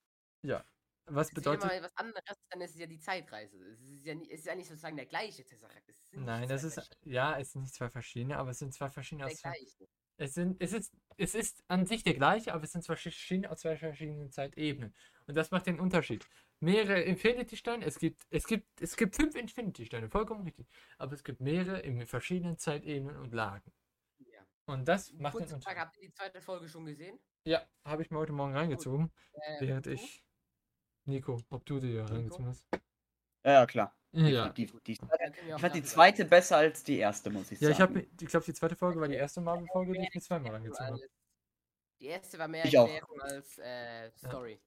[1.07, 1.65] Was ist wieder bedeutet.
[1.71, 3.57] mal was anderes, dann ist es ja die Zeitreise.
[3.73, 5.93] Es ist ja, nie- es ist ja nicht sozusagen der gleiche Tesseract.
[6.13, 6.97] Nein, das ist.
[7.03, 9.89] Ja, es sind nicht zwei verschiedene, aber es sind zwei verschiedene der aus gleiche.
[10.17, 13.51] Es, sind, es, ist, es ist an sich der gleiche, aber es sind zwei verschiedene
[13.51, 14.95] aus zwei verschiedenen Zeitebenen.
[15.27, 16.25] Und das macht den Unterschied.
[16.61, 20.69] Mehrere Infinity-Steine, es gibt, es gibt, es gibt fünf Infinity-Steine, vollkommen richtig.
[20.99, 23.73] Aber es gibt mehrere in verschiedenen Zeitebenen und Lagen.
[24.21, 24.47] Ja.
[24.67, 25.81] Und das macht den Kurze Frage, Unterschied.
[25.81, 27.19] habt ihr die zweite Folge schon gesehen?
[27.45, 30.23] Ja, habe ich mir heute Morgen reingezogen, Äh, während ich.
[31.05, 32.15] Nico, ob du dir Nico?
[32.15, 32.65] reingezogen hast?
[33.45, 33.97] Ja, ja, klar.
[34.13, 34.51] Ja.
[34.51, 37.79] Die, die, wir ich fand die zweite besser als die erste, muss ich Ja, ich
[37.79, 38.07] sagen.
[38.21, 40.67] ich glaube, die zweite Folge war die erste Marvel-Folge, die ich mir zweimal reden.
[40.67, 41.09] angezogen habe.
[41.99, 42.89] Die erste war mehr Ich auch.
[42.89, 44.61] Erklärung als äh, Story.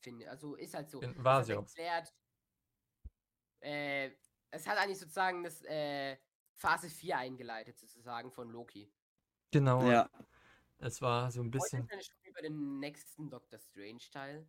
[0.00, 0.30] Finde.
[0.30, 1.00] Also ist halt so.
[1.02, 1.66] War Es sie hat auch.
[1.68, 2.14] erklärt,
[3.60, 4.10] äh,
[4.50, 6.16] es hat eigentlich sozusagen das äh,
[6.54, 8.90] Phase 4 eingeleitet, sozusagen von Loki.
[9.52, 9.82] Genau.
[9.90, 10.08] Ja,
[10.78, 11.82] Es war so ein Heute bisschen.
[11.82, 14.46] ist dann schon über den nächsten Doctor Strange Teil.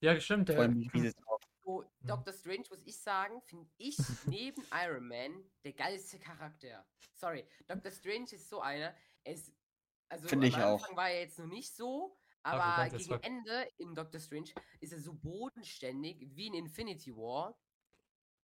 [0.00, 0.48] Ja, stimmt.
[0.50, 1.40] riesig drauf.
[1.64, 6.86] So, Doctor Strange, muss ich sagen, finde ich neben Iron Man der geilste Charakter.
[7.14, 8.94] Sorry, Doctor Strange ist so einer.
[9.24, 9.52] Es,
[10.08, 10.80] also Finde am ich auch.
[10.80, 14.50] Anfang war er jetzt noch nicht so, Aber aber gegen jetzt Ende in Doctor Strange
[14.80, 17.60] ist er so bodenständig wie in Infinity War.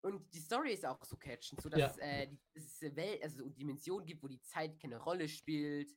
[0.02, 1.86] Und die Story ist auch so catchend, so dass Ja.
[1.86, 5.26] es, äh, die, es eine Welt, also so Dimensionen gibt, wo die Zeit keine Rolle
[5.28, 5.90] spielt.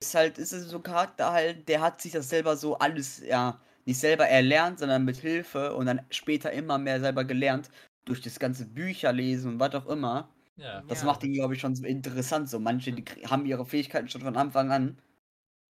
[0.00, 3.18] Ist halt, ist es so ein Charakter halt, der hat sich das selber so alles,
[3.18, 7.68] ja, nicht selber erlernt, sondern mit Hilfe und dann später immer mehr selber gelernt,
[8.04, 10.34] durch das ganze Bücherlesen und was auch immer.
[10.56, 11.06] ja, Das Ja.
[11.06, 12.48] macht ihn, glaube ich, schon so interessant.
[12.48, 15.02] So, manche die haben ihre Fähigkeiten schon von Anfang an.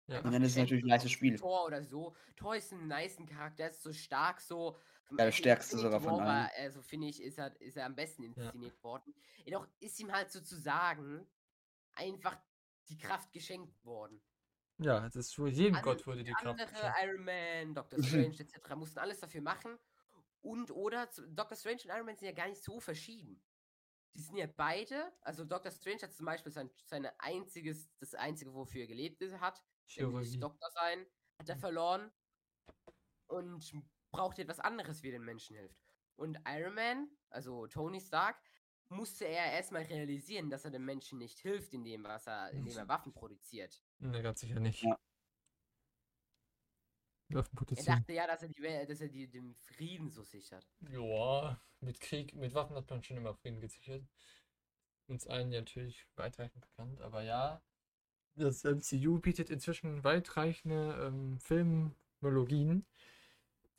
[0.08, 0.24] ja.
[0.24, 1.40] Und dann ist es natürlich ein nices Spiel.
[1.40, 2.16] Thor oder so.
[2.36, 4.78] Thor ist ein nice Charakter, der ist so stark, so.
[5.18, 6.50] Ja, der stärkste sogar von allen.
[6.58, 8.54] Also finde ich, ist er, ist er am besten Ja.
[8.54, 9.14] inszeniert worden.
[9.46, 11.28] Jedoch ist ihm halt sozusagen
[11.94, 12.38] einfach
[12.90, 14.22] die Kraft geschenkt worden.
[14.78, 16.60] ja, das ist für jedem An- Gott wurde die Kraft.
[16.60, 16.98] Andere geschenkt.
[17.04, 18.76] Iron Man, Doctor Strange etc.
[18.76, 19.78] mussten alles dafür machen.
[20.42, 23.42] Und oder Doctor Strange und Iron Man sind ja gar nicht so verschieden.
[24.14, 28.54] Die sind ja beide, also Doctor Strange hat zum Beispiel sein, seine einziges, das einzige,
[28.54, 29.64] wofür er gelebt hat,
[29.96, 30.38] nämlich.
[30.40, 31.06] Doktor sein,
[31.40, 32.12] hat er verloren
[33.28, 33.72] und
[34.12, 35.80] braucht etwas anderes, wie den Menschen hilft.
[36.18, 38.38] Und Iron Man, also Tony Stark,
[38.92, 42.88] musste er erstmal realisieren, dass er den Menschen nicht hilft, indem, was er, indem er
[42.88, 43.82] Waffen produziert.
[44.00, 44.84] Ne, ganz sicher nicht.
[44.84, 45.00] Ja.
[47.34, 47.44] Er
[47.86, 50.68] dachte ja, dass er, die, dass er die, den Frieden so sichert.
[50.90, 54.04] Ja, mit Krieg, mit Waffen hat man schon immer Frieden gesichert.
[55.08, 57.62] Uns allen natürlich weitreichend bekannt, aber ja,
[58.36, 62.86] das MCU bietet inzwischen weitreichende ähm, Filmologien.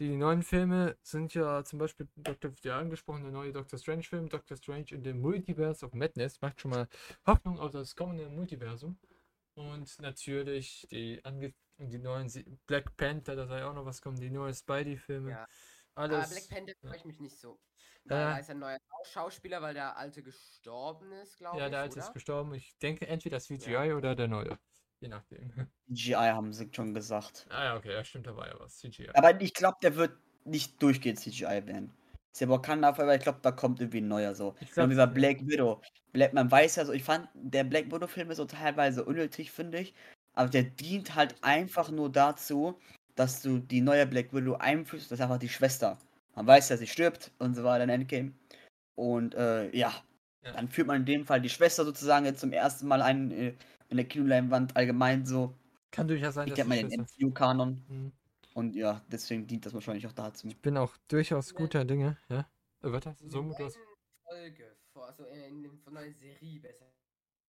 [0.02, 2.50] Die neuen Filme sind ja zum Beispiel Dr.
[2.64, 6.72] der angesprochene neue Doctor Strange Film, Doctor Strange in the Multiverse of Madness, macht schon
[6.72, 6.88] mal
[7.24, 8.98] Hoffnung auf das kommende Multiversum.
[9.54, 14.02] Und natürlich die, ange die neuen Se- Black Panther, da soll ja auch noch was
[14.02, 15.30] kommen, die neuen Spidey-Filme.
[15.30, 15.46] Ja.
[15.94, 16.24] Alles.
[16.24, 16.88] Aber Black Panther ja.
[16.88, 17.60] freue ich mich nicht so.
[18.06, 18.30] Ja, Weil ja.
[18.32, 21.70] da ist ein neuer Schauspieler, weil der alte gestorben ist, glaube Ja, ich.
[21.70, 22.06] der alte oder?
[22.08, 22.54] ist gestorben.
[22.54, 24.58] Ich denke entweder CGI oder der neue.
[25.02, 25.50] Je nachdem.
[25.88, 27.46] GI haben sie schon gesagt.
[27.50, 28.78] ah ja, okay, ja, stimmt, da war ja was.
[28.78, 29.10] CGI.
[29.14, 30.12] Aber ich glaube, der wird
[30.44, 31.92] nicht durchgehend CGI werden.
[32.32, 34.54] Ist ja Wakanda, aber ich glaube, da kommt irgendwie ein neuer so.
[34.60, 35.06] Ich glaub, dieser.
[35.06, 35.82] Black Widow.
[36.12, 39.80] Black, man weiß ja so, ich fand, der Black Widow-Film ist so teilweise unnötig, finde
[39.80, 39.94] ich.
[40.34, 42.78] Aber der dient halt einfach nur dazu,
[43.16, 45.10] dass du die neue Black Widow einführst.
[45.10, 45.98] Das ist einfach die Schwester.
[46.34, 48.32] Man weiß ja, sie stirbt und so weiter in Endgame.
[48.94, 49.92] Und äh, ja,
[50.44, 50.52] Ja.
[50.52, 53.54] dann führt man in dem Fall die Schwester sozusagen jetzt zum ersten Mal ein äh,
[53.92, 55.54] in der Kinoleinwand allgemein so.
[55.90, 57.84] Kann durchaus sein, Ich dass man die den MCU-Kanon.
[57.88, 58.12] Hm.
[58.54, 60.46] Und ja, deswegen dient das wahrscheinlich auch dazu.
[60.48, 62.40] Ich bin auch durchaus guter Dinge, ja.
[62.82, 63.72] Äh, warte, In so der gut neuen
[64.24, 66.86] Folge, vor, also in, in, von einer Serie besser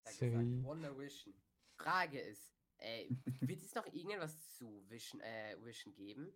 [0.09, 0.37] Serie.
[0.37, 1.33] gesagt, Wonder Vision.
[1.77, 3.07] Frage ist, äh,
[3.41, 6.31] wird es noch irgendwas zu Vision, äh, Vision geben?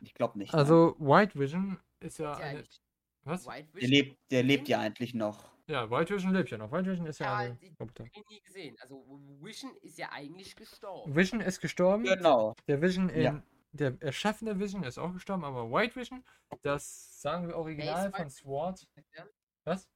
[0.00, 0.52] Ich glaube nicht.
[0.52, 0.60] nein.
[0.60, 2.58] Also, White Vision ist ja Ist ja eine.
[2.58, 2.80] eigentlich
[3.24, 3.46] Was?
[3.46, 3.90] White der Vision.
[3.90, 5.50] lebt, der lebt ja eigentlich noch.
[5.68, 6.72] Ja, White Vision lebt ja noch.
[6.72, 7.76] White Vision ist ja Ja, eine die-
[8.14, 8.76] ich nie gesehen.
[8.80, 9.04] Also
[9.40, 11.14] Vision ist ja eigentlich gestorben.
[11.14, 12.04] Vision ist gestorben.
[12.04, 12.54] Genau.
[12.66, 13.22] Der Vision in.
[13.22, 13.42] Ja.
[13.72, 16.24] Der erschaffene Vision ist auch gestorben, aber White Vision,
[16.62, 18.88] das sagen wir original von SWORD.
[19.14, 19.26] Ja?
[19.64, 19.86] Was?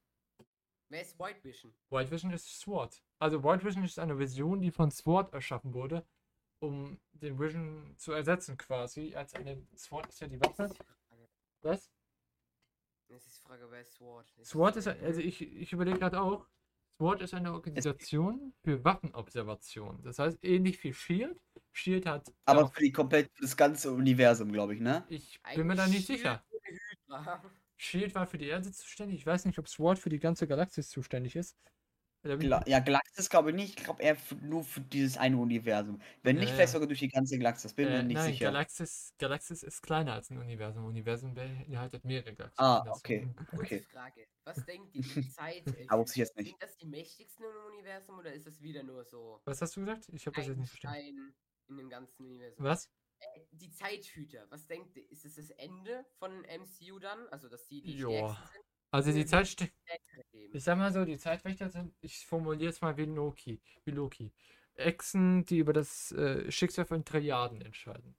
[0.90, 1.74] Wer ist White Vision?
[1.88, 3.02] White Vision ist SWORD.
[3.18, 6.04] Also White Vision ist eine Vision, die von SWORD erschaffen wurde,
[6.60, 9.14] um den Vision zu ersetzen quasi.
[9.14, 10.64] Als eine SWORD ist ja die Waffe.
[10.64, 11.28] Das ist die Frage.
[11.62, 11.90] Was?
[13.12, 14.32] Das ist die Frage, wer ist SWORD?
[14.38, 16.46] Das SWORD ist, also ich, ich überlege gerade auch,
[16.96, 20.02] SWORD ist eine Organisation für Waffenobservation.
[20.02, 21.38] Das heißt, ähnlich wie SHIELD.
[21.72, 22.32] SHIELD hat.
[22.46, 25.04] Aber für die komplett das ganze Universum, glaube ich, ne?
[25.08, 26.44] ich bin mir da nicht Shield sicher.
[27.76, 29.18] SHIELD war für die Erde zuständig.
[29.18, 31.58] Ich weiß nicht, ob SWORD für die ganze Galaxis zuständig ist.
[32.22, 33.78] Gla ja, Galaxis glaube ich nicht.
[33.78, 36.00] Ich glaube eher für, nur für dieses eine Universum.
[36.22, 36.72] Wenn nicht, Ja, vielleicht ja.
[36.74, 37.74] sogar durch die ganze Galaxis.
[37.74, 38.44] Bin Äh, mir nicht nein, sicher.
[38.46, 40.84] Galaxis, Galaxis ist kleiner als ein Universum.
[40.84, 42.64] Universum beinhaltet mehrere Galaxien.
[42.64, 43.28] Ah, Das- okay.
[43.52, 43.80] Okay.
[43.80, 44.26] Frage.
[44.44, 45.66] Was denkt ihr, die Zeit?
[45.66, 46.48] äh, Aber ich jetzt nicht.
[46.50, 49.80] Sind das die mächtigsten im Universum oder ist das wieder nur so Was hast du
[49.80, 50.08] gesagt?
[50.12, 51.34] Ich habe das jetzt ein nicht verstanden.
[51.68, 52.64] In dem ganzen Universum?
[52.64, 52.88] Was?
[53.18, 55.10] Äh, Die Zeithüter, was denkt ihr?
[55.10, 57.26] Ist es das Ende von MCU dann?
[57.28, 58.36] Also, dass die die sind?
[58.94, 59.72] Also die Zeit
[60.52, 63.60] Ich sag mal so, die Zeitwächter sind, ich formuliere es mal wie Loki.
[63.84, 64.32] Wie Loki.
[64.74, 68.16] Echsen, die über das äh, Schicksal von Trilliarden entscheiden.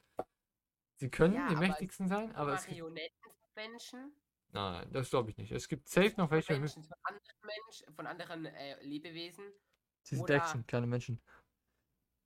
[0.96, 4.16] Sie können Ja, die mächtigsten sein, aber es gibt, Marionetten von Menschen?
[4.50, 5.52] Nein, das glaube ich nicht.
[5.52, 6.54] Es gibt safe noch welche.
[6.58, 9.46] Menschen, von anderen Menschen, von anderen äh, Lebewesen.
[10.04, 11.22] Sie sind Echsen, keine Menschen.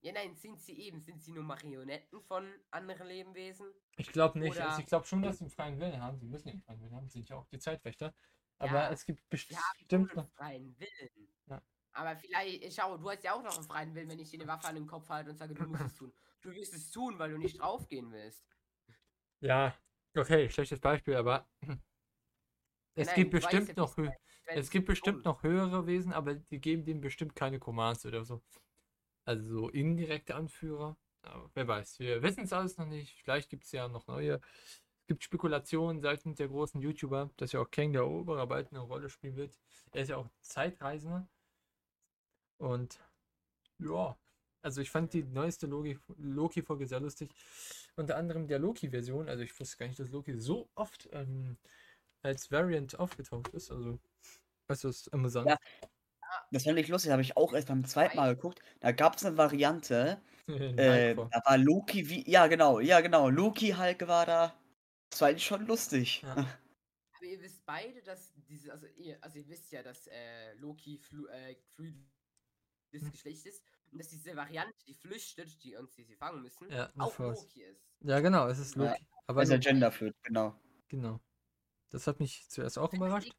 [0.01, 3.67] Ja, nein, sind sie eben, sind sie nur Marionetten von anderen Lebewesen?
[3.97, 4.55] Ich glaube nicht.
[4.55, 6.19] Oder- Also ich glaube schon, dass sie einen freien Willen haben.
[6.19, 7.07] Sie müssen den freien Willen haben.
[7.07, 8.13] Sie sind ja auch die Zeitwächter.
[8.59, 10.23] Aber Ja, es gibt bestimmt noch.
[10.23, 11.29] einen freien Willen.
[11.47, 11.61] Ja.
[11.93, 14.47] Aber vielleicht, schau, du hast ja auch noch einen freien Willen, wenn ich dir eine
[14.47, 16.13] Waffe an den Kopf halte und sage, du musst es tun.
[16.41, 18.45] Du wirst es tun, weil du nicht draufgehen willst.
[19.39, 19.75] Ja,
[20.15, 21.47] okay, schlechtes Beispiel, aber
[22.95, 24.11] es nein, gibt bestimmt noch hö-
[24.49, 28.41] es gibt bestimmt noch höhere Wesen, aber die geben dem bestimmt keine Commands oder so.
[29.25, 30.97] Also so indirekte Anführer.
[31.21, 33.21] Aber wer weiß, wir wissen es alles noch nicht.
[33.23, 34.39] Vielleicht gibt es ja noch neue.
[35.07, 38.81] Es gibt Spekulationen seitens der großen YouTuber, dass ja auch Kang der Eroberer bald eine
[38.81, 39.57] Rolle spielen wird.
[39.93, 41.25] Er ist ja auch Zeitreisender.
[42.57, 42.99] Und
[43.79, 44.17] ja,
[44.61, 47.31] also ich fand die neueste Loki- Loki-Folge sehr lustig.
[47.95, 49.29] Unter anderem der Loki-Version.
[49.29, 51.55] Also ich wusste gar nicht, dass Loki so oft ähm,
[52.21, 53.71] als Variant aufgetaucht ist.
[53.71, 53.99] Also,
[54.67, 55.47] weißt du, das ist amüsant.
[55.51, 55.57] Ja.
[56.51, 58.61] Das fand ich lustig, habe ich auch erst beim zweiten Mal geguckt.
[58.81, 62.29] Da gab es eine Variante, äh, da war Loki wie.
[62.29, 63.29] Ja, genau, ja, genau.
[63.29, 64.53] Loki Hulk war da.
[65.09, 66.21] Das fand ich schon lustig.
[66.21, 66.35] Ja.
[67.17, 70.97] Aber ihr wisst beide, dass diese, also ihr, also ihr wisst ja, dass äh, Loki
[70.99, 71.55] flu, äh,
[72.93, 73.11] des Hm.
[73.11, 76.91] Geschlechts ist und dass diese Variante, die flüchtet, die uns, die sie fangen müssen, Ja,
[76.97, 77.17] auch.
[77.19, 77.81] Loki ist.
[78.01, 78.91] Ja, genau, es ist Ja.
[78.91, 79.07] Loki.
[79.25, 80.59] Aber Weil er Loki, Gender führt, genau.
[80.87, 81.19] genau.
[81.89, 83.31] Das hat mich zuerst auch überrascht.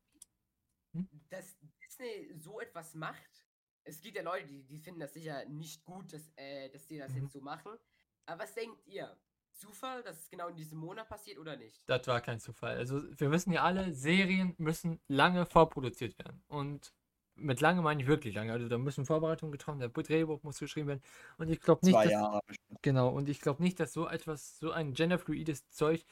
[0.92, 3.46] irgendwie- Dass Disney so etwas macht,
[3.84, 6.98] es gibt ja Leute, die, die finden das sicher nicht gut, dass, äh, dass die
[6.98, 7.22] das Mhm.
[7.22, 7.78] jetzt so machen.
[8.26, 9.16] Aber was denkt ihr?
[9.58, 11.82] Zufall, dass es genau in diesem Monat passiert oder nicht?
[11.86, 12.76] Das war kein Zufall.
[12.76, 16.42] Also, wir wissen ja alle, Serien müssen lange vorproduziert werden.
[16.48, 16.94] Und
[17.34, 18.52] mit lange meine ich wirklich lange.
[18.52, 21.02] Also, da müssen Vorbereitungen getroffen werden, der Drehbuch muss geschrieben werden.
[21.36, 22.82] Und ich glaube nicht, Zwei dass, Jahre bestimmt.
[22.82, 26.04] Genau, und ich glaube nicht, dass so etwas, so ein genderfluides Zeug,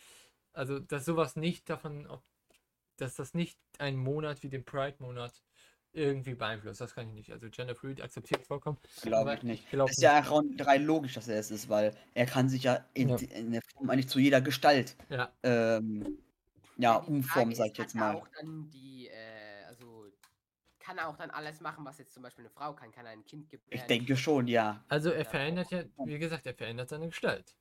[0.53, 2.23] also dass sowas nicht davon, ob,
[2.97, 5.43] dass das nicht einen Monat wie den Pride-Monat
[5.97, 6.81] irgendwie beeinflusst.
[6.81, 7.31] Das kann ich nicht.
[7.33, 8.79] Also genderfluid akzeptiert vollkommen.
[9.03, 9.65] Glaube ich nicht.
[9.65, 10.31] ich glaub ist ja nicht.
[10.31, 13.17] auch rein logisch, dass er es ist, weil er kann sich ja in, Ja.
[13.17, 16.19] in der Form eigentlich zu jeder Gestalt Ja, ähm,
[16.77, 18.15] ja, umformen, sag ich jetzt er mal.
[18.17, 20.07] auch dann die, äh, also
[20.79, 23.13] kann er auch dann alles machen, was jetzt zum Beispiel eine Frau kann, kann er
[23.13, 23.71] ein Kind gebären.
[23.73, 24.85] Ich denke schon, ja.
[24.89, 25.29] also er Ja.
[25.31, 27.57] verändert ja, wie gesagt, er verändert seine Gestalt.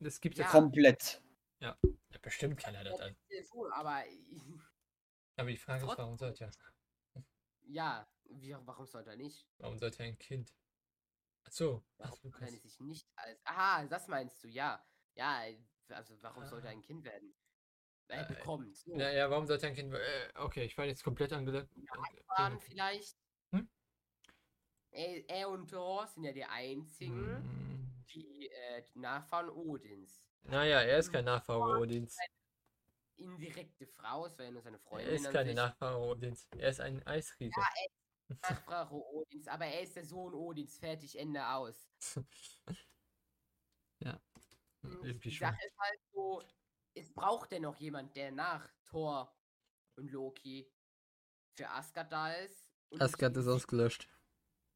[0.00, 0.44] Das gibt Ja.
[0.46, 0.50] ja.
[0.50, 1.22] Komplett.
[1.60, 1.76] ja.
[2.22, 2.98] Bestimmt kann er das.
[3.00, 4.02] Ja, so, aber
[5.36, 6.50] Aber die Frage ist, warum sollte er?
[7.64, 9.46] Ja, wie, warum sollte er nicht?
[9.58, 10.54] Warum sollte er ein Kind?
[11.44, 13.44] Achso, Warum ach, kann er sich nicht als.
[13.44, 14.84] Aha, das meinst du, ja.
[15.14, 15.42] Ja,
[15.88, 16.76] also warum sollte er Ah.
[16.76, 17.34] ein Kind werden?
[18.08, 18.76] Er Äh, bekommt.
[18.76, 18.96] So.
[18.98, 19.92] Ja, ja, warum sollte er ein Kind?
[19.94, 21.68] Äh, okay, ich war jetzt komplett angedacht.
[22.36, 23.16] Fahren vielleicht.
[23.52, 23.68] Hm?
[24.90, 28.04] Er, er und Thor sind ja die einzigen, Hm.
[28.14, 30.26] die äh, Nachfahren Odins.
[30.42, 32.16] Naja, er ist kein Nachfahre Odins.
[33.16, 35.14] Indirekte Frau, es wäre ja nur seine Er Freundin.
[35.14, 35.54] ist an keine.
[35.54, 36.48] Nachfahre Odins.
[36.56, 37.60] Er ist ein Eisriese.
[38.42, 41.88] Nachfrage Odins, aber er ist der Sohn Odins, fertig, Ende aus.
[44.00, 44.20] Ja,
[44.82, 45.36] irgendwie Die.
[45.36, 46.42] Sache ist halt so,
[46.94, 49.32] es braucht denn noch jemand, der nach Thor
[49.96, 50.68] und Loki
[51.56, 52.68] für Asgard da ist.
[52.98, 54.08] Asgard ist ausgelöscht.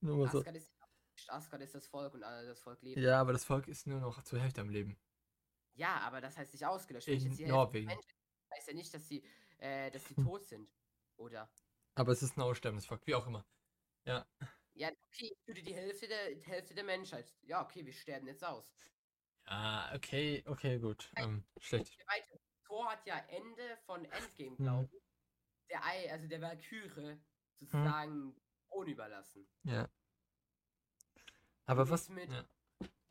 [0.00, 0.38] Nur mal so.
[0.38, 0.72] Asgard ist,
[1.26, 2.98] Asgard ist das Volk und alle das Volk lebt.
[2.98, 4.96] Ja, aber das Volk ist nur noch zur Hälfte am Leben.
[5.74, 7.08] Ja, aber das heißt nicht ausgelöscht.
[7.08, 7.88] In Norwegen.
[7.88, 8.15] Menschen-
[8.56, 9.22] heißt ja nicht, dass sie,
[9.58, 10.24] äh, dass sie Hm.
[10.24, 10.70] tot sind.
[11.16, 11.50] Oder?
[11.94, 13.46] Aber es ist ein aussterbendes Volk, wie auch immer.
[14.04, 17.34] Ja, okay, ich töte die Hälfte der, die Hälfte der Menschheit.
[17.42, 18.70] Ja, okay, wir sterben jetzt aus.
[19.46, 21.10] Ja, okay, okay, gut.
[21.16, 21.96] Ähm, schlecht.
[22.64, 24.56] Thor hat ja Ende von Endgame, Hm.
[24.58, 25.02] glaube ich,
[25.70, 27.18] der Ei, also der Valkyrie
[27.54, 28.36] sozusagen
[28.68, 29.48] ohne überlassen.
[29.62, 29.88] Ja.
[31.64, 32.08] Aber Und was?
[32.08, 32.44] mit- Ja.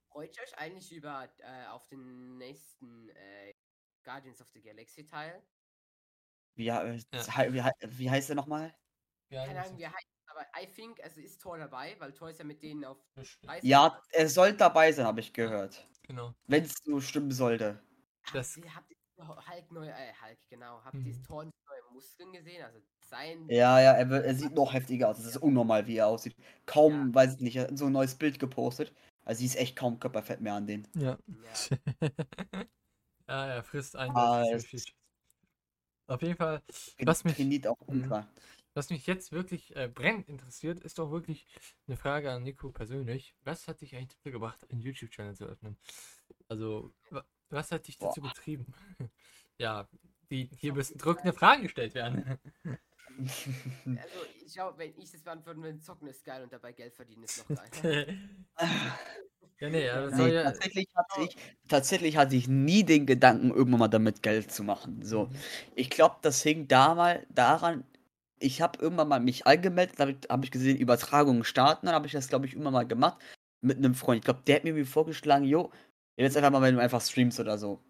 [0.10, 3.54] Freut ihr euch eigentlich über äh, auf den nächsten äh,
[4.06, 5.42] Guardians of the Galaxy Teil?
[6.56, 7.54] Wie, äh, Ja.
[7.54, 8.74] wie, wie heißt der nochmal?
[9.30, 12.40] Ja, Keine Ahnung, wie heißt, aber I think, also ist Thor dabei, weil Thor ist
[12.40, 12.98] ja mit denen auf
[13.44, 13.66] Reise.
[13.68, 15.86] Ja, er soll dabei sein, habe ich gehört.
[16.04, 16.34] Genau.
[16.48, 17.82] Wenn es so stimmen sollte.
[18.32, 21.24] das- Habt ihr, habt ihr Hulk neue, äh, Hulk, genau, habt ihr Mhm.
[21.24, 21.54] Thor neue
[21.94, 22.64] Muskeln gesehen?
[22.64, 25.20] Also sein Ja, ja, er, wird, er sieht noch heftiger aus.
[25.20, 26.36] Es ist unnormal, wie er aussieht.
[26.66, 28.94] Kaum, weiß ich nicht, er hat so ein neues Bild gepostet.
[29.24, 30.88] Also sie ist echt kaum Körperfett mehr an den.
[30.96, 31.18] Ja.
[31.28, 31.78] Ja.
[33.28, 34.12] ja, er frisst ein.
[34.12, 34.44] Ah.
[36.08, 36.62] Auf jeden Fall,
[37.04, 38.26] Was mich- Mhm.
[38.76, 41.48] was mich jetzt wirklich äh, brennend interessiert, ist doch wirklich
[41.88, 43.34] eine Frage an Nico persönlich.
[43.44, 45.78] Was hat dich eigentlich dazu gebracht, einen YouTube-Channel zu öffnen?
[46.48, 48.30] Also, wa- was hat dich dazu Boah.
[48.30, 48.68] getrieben?
[49.58, 49.88] ja,
[50.30, 52.40] die, hier müssen drückende Fragen gestellt werden.
[53.96, 57.24] Also, ich glaube, wenn ich das beantworten will, zocken ist geil und dabei Geld verdienen
[57.24, 57.70] ist noch geil.
[59.62, 60.44] Ja, nee, aber Nee, soll ja.
[60.44, 61.38] tatsächlich, hatte ich,
[61.70, 65.02] tatsächlich hatte ich nie den Gedanken, irgendwann mal damit Geld zu machen.
[65.04, 65.36] So, Mhm.
[65.76, 67.86] ich glaube, das hing damals daran,
[68.40, 72.06] ich habe irgendwann mal mich angemeldet, habe ich, hab ich gesehen, Übertragungen starten, dann habe
[72.08, 73.24] ich das, glaube ich, irgendwann mal gemacht
[73.62, 74.20] mit einem Freund.
[74.20, 75.72] Ich glaube, der hat mir irgendwie vorgeschlagen, jo,
[76.18, 77.82] jetzt einfach mal, wenn du einfach streamst oder so.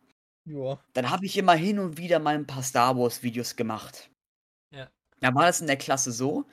[0.46, 0.80] Ja.
[0.94, 4.10] Dann habe ich immer hin und wieder mal ein paar Star Wars Videos gemacht.
[5.22, 5.32] Ja.
[5.32, 6.46] Da war das in der Klasse so,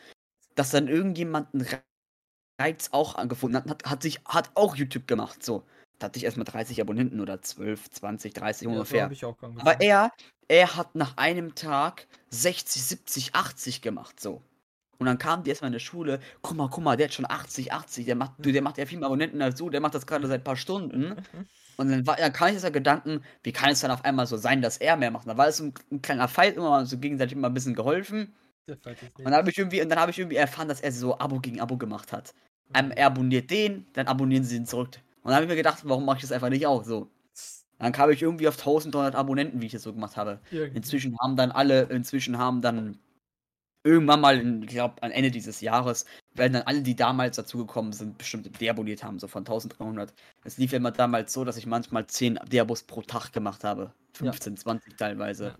[0.54, 1.66] dass dann irgendjemand einen
[2.60, 5.64] Reiz auch angefunden hat, hat, hat sich, hat auch YouTube gemacht, so.
[5.98, 9.10] Da hatte ich erstmal 30 Abonnenten oder 12, 20, 30 Ja, ungefähr.
[9.58, 10.10] Aber er,
[10.48, 14.42] er hat nach einem Tag 60, 70, 80 gemacht, so.
[14.98, 17.28] Und dann kam die erstmal in der Schule, guck mal, guck mal, der hat schon
[17.28, 20.06] 80, 80, der macht, der macht ja viel mehr Abonnenten als du, der macht das
[20.06, 21.16] gerade seit ein paar Stunden.
[21.76, 24.36] Und dann, war, dann kam ich dieser Gedanken, wie kann es dann auf einmal so
[24.36, 25.26] sein, dass er mehr macht?
[25.26, 28.34] Da war es ein, ein kleiner Fight, immer mal so gegenseitig immer ein bisschen geholfen.
[28.66, 31.40] Und dann habe ich irgendwie, und dann habe ich irgendwie erfahren, dass er so Abo
[31.40, 32.34] gegen Abo gemacht hat.
[32.74, 34.98] Ähm, er abonniert den, dann abonnieren sie ihn zurück.
[35.22, 37.10] Und dann habe ich mir gedacht, warum mache ich das einfach nicht auch so?
[37.78, 40.40] Dann kam ich irgendwie auf 1300 Abonnenten, wie ich das so gemacht habe.
[40.50, 40.76] Irgendwie.
[40.76, 42.98] Inzwischen haben dann alle, inzwischen haben dann
[43.84, 47.92] irgendwann mal, in, ich glaube, am Ende dieses Jahres, werden dann alle, die damals dazugekommen
[47.92, 50.14] sind, bestimmt deabonniert haben, so von 1300.
[50.44, 53.92] Es lief ja immer damals so, dass ich manchmal 10 Deabos pro Tag gemacht habe.
[54.14, 55.44] 15, 20 teilweise.
[55.46, 55.56] Ja.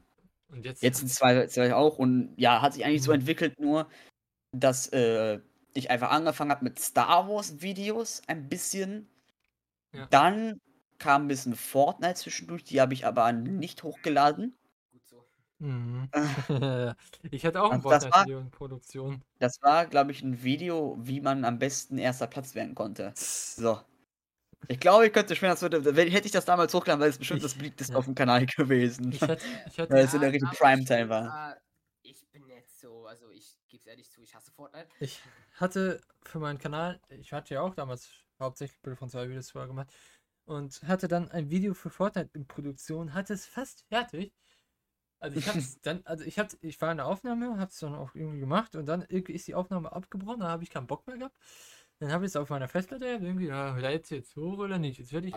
[0.52, 3.20] Und jetzt, Jetzt sind zwei, zwei auch und ja, hat sich eigentlich so Mhm.
[3.20, 3.88] entwickelt, nur
[4.52, 5.40] dass äh,
[5.74, 9.08] ich einfach angefangen habe mit Star Wars Videos ein bisschen.
[9.92, 10.06] Ja.
[10.10, 10.60] Dann
[10.98, 14.54] kam ein bisschen Fortnite zwischendurch, die habe ich aber nicht hochgeladen.
[14.92, 15.24] Gut so.
[15.58, 16.08] Mhm.
[17.30, 19.22] ich hatte auch ein das war- Fortnite-Video in Produktion.
[19.38, 23.12] Das war, glaube ich, ein Video, wie man am besten erster Platz werden konnte.
[23.16, 23.80] So.
[24.68, 27.38] Ich glaube, ich könnte schwer, das würde, hätte ich das damals hochgeladen, wäre es bestimmt
[27.38, 27.98] Ich- das beliebteste ja.
[27.98, 29.12] auf dem Kanal gewesen.
[29.12, 31.56] Ich hatte, ich hatte Ja, es in der richtigen Primetime war.
[32.02, 34.88] Ich bin jetzt so, also ich gebe es ehrlich zu, ich hasse Fortnite.
[35.00, 35.20] Ich
[35.54, 38.10] hatte für meinen Kanal, ich hatte ja auch damals
[38.40, 39.92] hauptsächlich Bilder von zwei Videos vorher gemacht
[40.44, 44.32] und hatte dann ein Video für Fortnite in Produktion, hatte es fast fertig.
[45.20, 48.14] Also ich hab's dann, also ich hab, ich war in der Aufnahme, hab's dann auch
[48.14, 51.18] irgendwie gemacht und dann irgendwie ist die Aufnahme abgebrochen, da habe ich keinen Bock mehr
[51.18, 51.36] gehabt.
[52.02, 54.98] Dann habe ich es auf meiner Festplatte gehabt, irgendwie, ja, lädt jetzt hoch oder nicht?
[54.98, 55.36] Jetzt werde ich,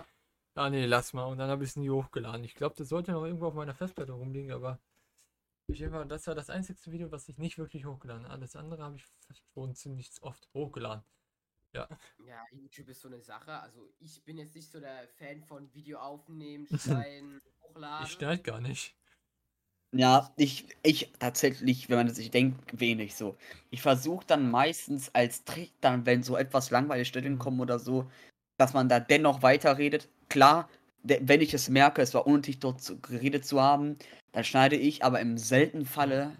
[0.55, 1.26] ah nee, lass mal.
[1.26, 2.43] Und dann habe ich es nie hochgeladen.
[2.43, 4.80] Ich glaube, das sollte noch irgendwo auf meiner Festplatte rumliegen, aber
[5.68, 8.34] ich einfach, das war das einzige Video, was ich nicht wirklich hochgeladen habe.
[8.34, 9.05] Alles andere habe ich
[9.53, 11.05] schon ziemlich oft hochgeladen.
[12.26, 13.59] Ja, YouTube ist so eine Sache.
[13.59, 18.07] Also ich bin jetzt nicht so der Fan von Video aufnehmen, schneiden, hochladen.
[18.07, 18.95] Ich schneide gar nicht.
[19.98, 23.38] Ja, ich, ich tatsächlich, wenn man sich denkt, wenig so.
[23.70, 27.39] Ich versuche dann meistens als Trick, dann, wenn so etwas langweilige Stellen Mhm.
[27.39, 28.06] kommen oder so,
[28.58, 30.10] dass man da dennoch weiterredet.
[30.30, 30.70] Klar,
[31.04, 33.98] wenn ich es merke, es war unnötig dort zu, geredet zu haben,
[34.34, 36.36] dann schneide ich, aber im seltenen Falle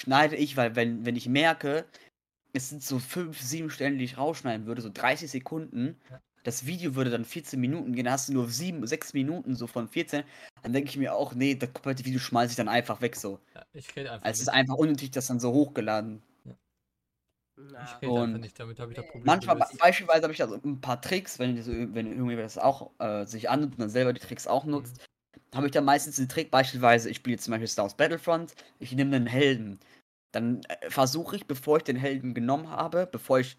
[0.00, 1.84] schneide ich, weil wenn, wenn ich merke,
[2.52, 5.96] es sind so fünf, sieben Stellen, die ich rausschneiden würde, so 30 Sekunden.
[6.46, 9.66] Das Video würde dann 14 Minuten gehen, dann hast du nur sieben, sechs Minuten so
[9.66, 10.24] von 14,
[10.62, 13.40] dann denke ich mir auch, nee, das komplette Video schmeiße ich dann einfach weg so.
[13.54, 16.22] Ja, ich rede einfach Also es ist einfach unnötig, das dann so hochgeladen.
[17.56, 19.78] Na, Ich rede einfach Und nicht, damit habe ich das Problem Manchmal, gelöst.
[19.78, 23.50] beispielsweise habe ich also ein paar Tricks, wenn, so, wenn irgendwie das auch äh, sich
[23.50, 25.04] annimmt und dann selber die Tricks auch nutzt,
[25.54, 28.92] habe ich dann meistens den Trick, beispielsweise, ich spiele zum Beispiel Star Wars Battlefront, ich
[28.92, 29.80] nehme einen Helden.
[30.32, 33.58] Dann äh, versuche ich, bevor ich den Helden genommen habe, bevor ich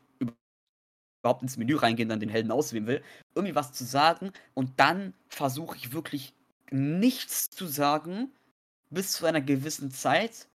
[1.22, 3.04] überhaupt ins Menü reingehe und dann den Helden auswählen will,
[3.36, 6.34] irgendwie was zu sagen und dann versuche ich wirklich
[6.72, 8.32] nichts zu sagen
[8.90, 10.48] bis zu einer gewissen Zeit,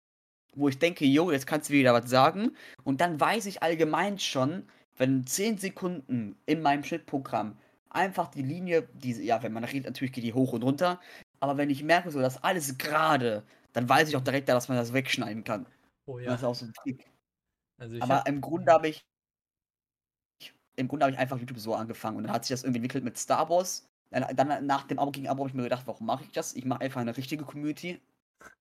[0.54, 2.52] wo ich denke, jo, jetzt kannst du wieder was sagen
[2.84, 7.58] und dann weiß ich allgemein schon, wenn 10 Sekunden in meinem Schnittprogramm
[7.90, 11.00] einfach die Linie, die, ja, wenn man redet, natürlich geht die hoch und runter,
[11.40, 14.76] aber wenn ich merke, so, dass alles gerade, dann weiß ich auch direkt, dass man
[14.76, 15.66] das wegschneiden kann.
[16.06, 16.34] Oh Das ja.
[16.34, 17.06] ist auch so ein Trick.
[17.78, 19.04] Also Aber hab, im Grunde habe ich.
[20.76, 23.04] Im Grunde habe ich einfach YouTube so angefangen und dann hat sich das irgendwie entwickelt
[23.04, 23.86] mit Star Wars.
[24.10, 26.54] Dann, nach dem Abo gegen Abo habe ich mir gedacht, warum mache ich das?
[26.54, 28.00] Ich mache einfach eine richtige Community.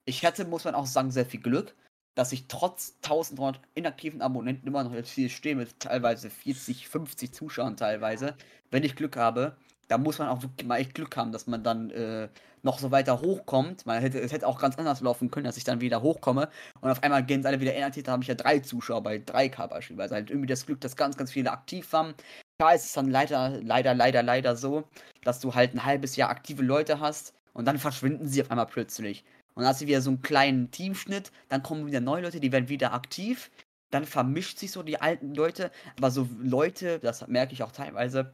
[0.05, 1.75] Ich hatte, muss man auch sagen, sehr viel Glück,
[2.15, 7.33] dass ich trotz 1300 inaktiven Abonnenten immer noch jetzt hier stehe mit teilweise 40, 50
[7.33, 8.35] Zuschauern teilweise.
[8.71, 9.55] Wenn ich Glück habe,
[9.89, 12.29] da muss man auch wirklich mal echt Glück haben, dass man dann äh,
[12.61, 13.85] noch so weiter hochkommt.
[13.85, 16.49] Man hätte, es hätte auch ganz anders laufen können, dass ich dann wieder hochkomme
[16.81, 18.03] und auf einmal gehen sie alle wieder inaktiv.
[18.03, 20.15] Da habe ich ja drei Zuschauer bei 3K beispielsweise.
[20.15, 22.13] Halt irgendwie das Glück, dass ganz, ganz viele aktiv waren.
[22.59, 24.83] Da ist es dann leider, leider, leider, leider so,
[25.23, 28.67] dass du halt ein halbes Jahr aktive Leute hast und dann verschwinden sie auf einmal
[28.67, 29.23] plötzlich.
[29.55, 32.51] Und dann hast du wieder so einen kleinen Teamschnitt, dann kommen wieder neue Leute, die
[32.51, 33.49] werden wieder aktiv.
[33.91, 35.71] Dann vermischt sich so die alten Leute.
[35.97, 38.33] Aber so Leute, das merke ich auch teilweise.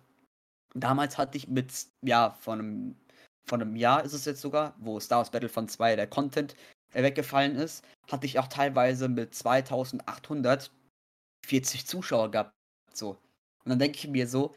[0.76, 1.72] Damals hatte ich mit,
[2.02, 2.96] ja, von einem,
[3.46, 6.56] von einem Jahr ist es jetzt sogar, wo Star Wars Battlefront 2 der Content
[6.94, 10.72] äh, weggefallen ist, hatte ich auch teilweise mit 2840
[11.86, 12.52] Zuschauer gehabt.
[12.94, 13.12] So.
[13.64, 14.54] Und dann denke ich mir so,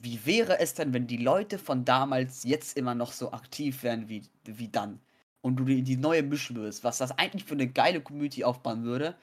[0.00, 4.08] wie wäre es denn, wenn die Leute von damals jetzt immer noch so aktiv wären
[4.08, 5.00] wie, wie dann?
[5.42, 9.16] Und du die, neue mischen würdest, was das eigentlich für eine geile Community aufbauen würde.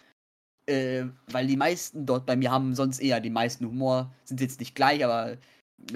[0.68, 4.60] Äh, weil die meisten dort bei mir haben sonst eher die meisten Humor, sind jetzt
[4.60, 5.38] nicht gleich, aber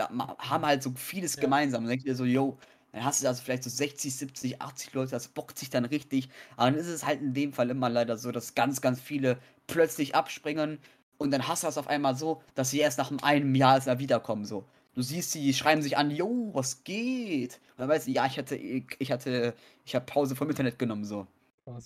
[0.07, 1.39] haben halt so vieles Ja.
[1.39, 1.79] gemeinsam.
[1.79, 2.57] Und dann denkst du dir so, yo,
[2.91, 6.29] dann hast du also vielleicht so 60, 70, 80 Leute, das bockt sich dann richtig.
[6.57, 9.39] Aber dann ist es halt in dem Fall immer leider so, dass ganz, ganz viele
[9.67, 10.79] plötzlich abspringen
[11.17, 13.99] und dann hast du das auf einmal so, dass sie erst nach einem Jahr erst
[13.99, 14.43] wiederkommen.
[14.45, 14.67] So.
[14.93, 17.55] Du siehst sie, die schreiben sich an, yo, was geht?
[17.71, 19.55] Und dann weißt du, ja, ich hatte, ich, ich hatte,
[19.85, 21.27] ich habe Pause vom Internet genommen, so.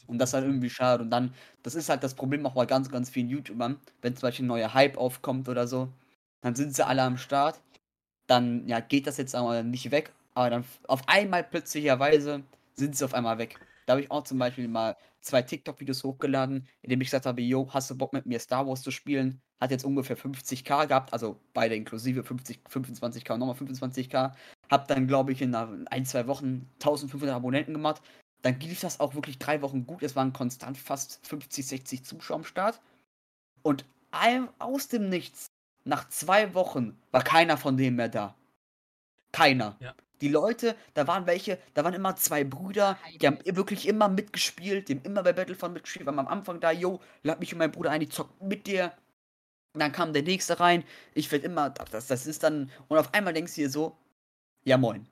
[0.07, 1.03] Und das ist halt irgendwie schade.
[1.03, 1.33] Und dann,
[1.63, 4.47] das ist halt das Problem auch bei ganz, ganz vielen YouTubern, wenn zum Beispiel ein
[4.49, 5.93] neuer Hype aufkommt oder so,
[6.41, 7.61] dann sind sie alle am Start.
[8.27, 10.11] Dann, ja, geht das jetzt aber nicht weg.
[10.33, 13.59] Aber dann auf einmal plötzlicherweise sind sie auf einmal weg.
[13.85, 17.41] Da habe ich auch zum Beispiel mal zwei TikTok-Videos hochgeladen, in dem ich gesagt habe,
[17.41, 19.41] yo, hast du Bock mit mir Star Wars zu spielen?
[19.61, 24.33] Hat jetzt ungefähr 50k gehabt, also beide inklusive 50, 25k und nochmal 25k.
[24.69, 28.01] Hab dann, glaube ich, in ein, zwei Wochen 1500 Abonnenten gemacht.
[28.41, 30.03] Dann lief das auch wirklich drei Wochen gut.
[30.03, 32.81] Es waren konstant fast 50, 60 Zuschauer am Start.
[33.61, 33.85] Und
[34.59, 35.47] aus dem Nichts,
[35.85, 38.35] nach zwei Wochen, war keiner von denen mehr da.
[39.31, 39.77] Keiner.
[39.79, 39.95] Ja.
[40.21, 44.87] Die Leute, da waren welche, da waren immer zwei Brüder, die haben wirklich immer mitgespielt,
[44.87, 47.71] die haben immer bei Battlefront mitgespielt, waren am Anfang da, yo, lad mich und mein
[47.71, 48.93] Bruder ein, ich zock mit dir.
[49.73, 50.83] Und dann kam der nächste rein,
[51.13, 53.97] ich werd immer, das, das ist dann, und auf einmal denkst du dir so,
[54.63, 55.05] ja moin.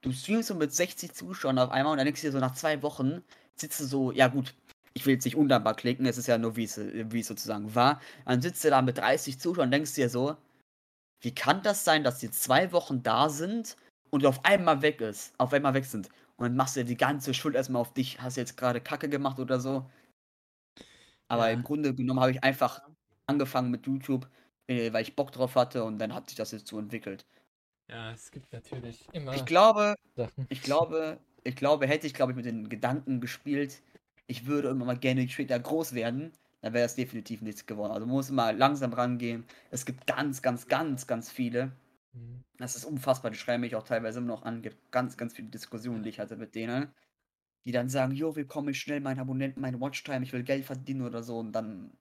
[0.00, 2.54] Du streamst so mit 60 Zuschauern auf einmal und dann denkst du dir so nach
[2.54, 3.22] zwei Wochen,
[3.54, 4.54] sitzt du so, ja gut,
[4.98, 7.74] ich will jetzt nicht undankbar klicken, es ist ja nur wie es, wie es sozusagen
[7.74, 8.00] war.
[8.26, 10.36] Dann sitzt du da mit 30 Zuschauern und denkst dir so,
[11.22, 13.76] wie kann das sein, dass die zwei Wochen da sind
[14.10, 16.08] und auf einmal weg ist, auf einmal weg sind.
[16.36, 19.38] Und dann machst du die ganze Schuld erstmal auf dich, hast jetzt gerade Kacke gemacht
[19.40, 19.90] oder so.
[21.28, 21.54] Aber Ja.
[21.54, 22.82] im Grunde genommen habe ich einfach
[23.26, 24.28] angefangen mit YouTube,
[24.66, 27.26] äh, weil ich Bock drauf hatte und dann hat sich das jetzt so entwickelt.
[27.90, 30.46] Ja, es gibt natürlich immer Ich glaube, Sachen.
[30.48, 33.82] ich glaube, ich glaube, hätte ich, glaube ich, mit den Gedanken gespielt,
[34.28, 37.92] ich würde immer mal gerne später groß werden, dann wäre das definitiv nichts geworden.
[37.92, 39.44] Also man muss mal langsam rangehen.
[39.70, 41.72] Es gibt ganz, ganz, ganz, ganz viele.
[42.12, 42.44] Mhm.
[42.58, 44.62] Das ist unfassbar, die schreiben mich auch teilweise immer noch an.
[44.62, 46.92] Gibt ganz, ganz viele Diskussionen, die ich hatte mit denen,
[47.64, 50.66] die dann sagen, jo, wie komme ich schnell meinen Abonnenten, meine Watchtime, ich will Geld
[50.66, 51.38] verdienen oder so.
[51.38, 51.92] Und dann,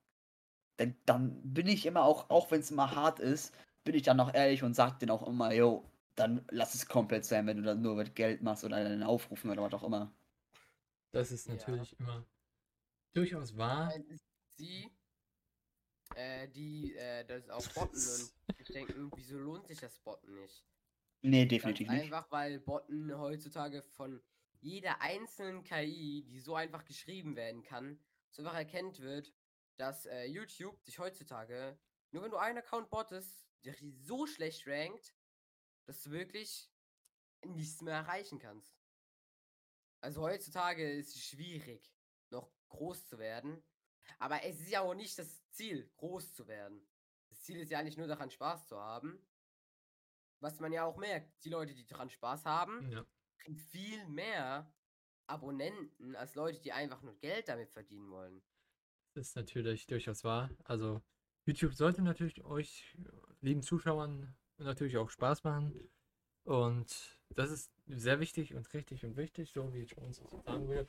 [0.77, 3.55] dann, dann bin ich immer auch, auch wenn es immer hart ist,
[3.85, 7.25] bin ich dann noch ehrlich und sag denen auch immer, jo, dann lass es komplett
[7.25, 10.11] sein, wenn du das nur mit Geld machst oder einen Aufrufen oder was auch immer.
[11.11, 11.55] Das ist Ja.
[11.55, 12.25] natürlich immer
[13.13, 13.93] durchaus wahr.
[14.57, 14.91] Sie,
[16.15, 20.65] äh, die äh, das auch botten und ich denke, wieso lohnt sich das Botten nicht?
[21.21, 22.03] Nee, Ganz definitiv nicht.
[22.03, 24.21] einfach, weil Botten heutzutage von
[24.61, 27.99] jeder einzelnen KI, die so einfach geschrieben werden kann,
[28.31, 29.33] so einfach erkennt wird,
[29.77, 31.77] dass äh, YouTube dich heutzutage,
[32.11, 35.13] nur wenn du einen Account bottest, dich so schlecht rankt,
[35.85, 36.71] dass du wirklich
[37.45, 38.76] nichts mehr erreichen kannst.
[40.01, 41.91] Also heutzutage ist es schwierig,
[42.29, 43.63] noch groß zu werden.
[44.19, 46.87] Aber es ist ja auch nicht das Ziel, groß zu werden.
[47.29, 49.25] Das Ziel ist ja nicht nur daran Spaß zu haben.
[50.39, 53.05] Was man ja auch merkt, die Leute, die daran Spaß haben, Ja.
[53.39, 54.71] kriegen viel mehr
[55.25, 58.41] Abonnenten als Leute, die einfach nur Geld damit verdienen wollen.
[59.13, 60.49] Das ist natürlich durchaus wahr.
[60.63, 61.01] Also
[61.45, 62.95] YouTube sollte natürlich euch,
[63.41, 65.91] lieben Zuschauern, natürlich auch Spaß machen.
[66.43, 70.67] Und das ist sehr wichtig und richtig und wichtig, so wie ich uns auch sagen
[70.67, 70.87] würde.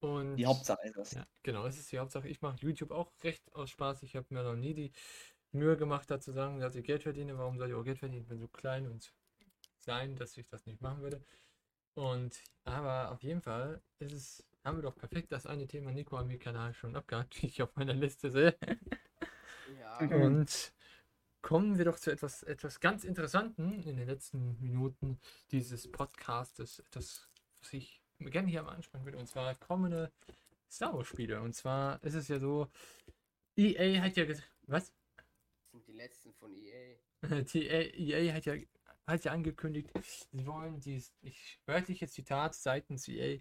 [0.00, 1.12] Und Die Hauptsache ist das.
[1.12, 2.28] Ja, genau, das ist die Hauptsache.
[2.28, 4.02] Ich mache YouTube auch recht aus Spaß.
[4.04, 4.92] Ich habe mir noch nie die
[5.52, 7.36] Mühe gemacht, da zu sagen, dass ich Geld verdiene.
[7.38, 8.22] Warum soll ich auch Geld verdienen?
[8.22, 9.12] Ich bin so klein und
[9.82, 11.24] klein, dass ich das nicht machen würde.
[11.94, 16.16] Und aber auf jeden Fall ist es, haben wir doch perfekt das eine Thema Nico
[16.16, 18.56] am Kanal schon abgehakt, wie ich auf meiner Liste sehe.
[19.80, 20.22] Ja, Mhm.
[20.24, 20.72] Und
[21.48, 25.18] kommen wir doch zu etwas, etwas ganz Interessanten in den letzten Minuten
[25.50, 26.80] dieses Podcastes.
[26.80, 27.26] Etwas,
[27.62, 29.16] was ich gerne hier mal ansprechen würde.
[29.16, 30.12] Und zwar kommende
[30.70, 31.40] Star Wars Spiele.
[31.40, 32.68] Und zwar ist es ja so,
[33.56, 34.92] EA hat ja gesagt, was?
[35.16, 36.96] das sind die letzten von EA.
[37.54, 38.54] EA, EA hat ja,
[39.06, 39.88] hat ja angekündigt,
[40.30, 43.40] sie wollen dies, ich wörtliches Zitat seitens EA,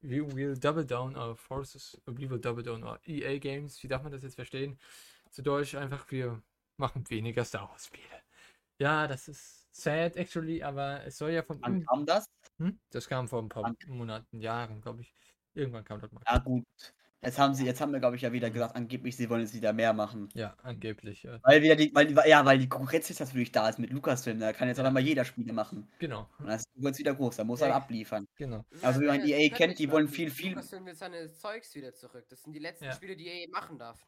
[0.00, 3.82] we will double down our forces, we will double down our EA Games.
[3.82, 4.78] Wie darf man das jetzt verstehen?
[5.30, 6.42] Zu Deutsch einfach, wir
[6.78, 8.04] machen weniger Star Wars Spiele.
[8.78, 12.26] Ja, das ist sad actually, aber es soll ja von Wann kam das?
[12.58, 12.78] hm?
[12.90, 13.76] Das kam vor ein paar Wann?
[13.88, 15.14] Monaten, Jahren, glaube ich.
[15.54, 16.22] Irgendwann kam das mal.
[16.26, 16.64] Ja gut.
[17.22, 19.54] Jetzt haben sie, jetzt haben wir, glaube ich, ja wieder gesagt, angeblich, sie wollen jetzt
[19.54, 20.28] wieder mehr machen.
[20.34, 21.22] Ja, angeblich.
[21.22, 21.40] Ja.
[21.42, 24.38] Weil wieder die, weil die, ja, weil die Konkurrenz jetzt natürlich da ist mit Lucasfilm,
[24.38, 24.84] da kann jetzt Ja.
[24.84, 25.88] auf einmal jeder Spiele machen.
[25.98, 27.68] Genau, Und das ist jetzt wieder groß, da muss Ja.
[27.68, 28.28] er abliefern.
[28.36, 28.64] genau.
[28.82, 32.26] Also, wie man EA kennt, die wollen viel, viel- Lucasfilm will seine Zeugs wieder zurück.
[32.28, 32.92] Das sind die letzten Ja.
[32.92, 34.06] Spiele, die EA machen darf.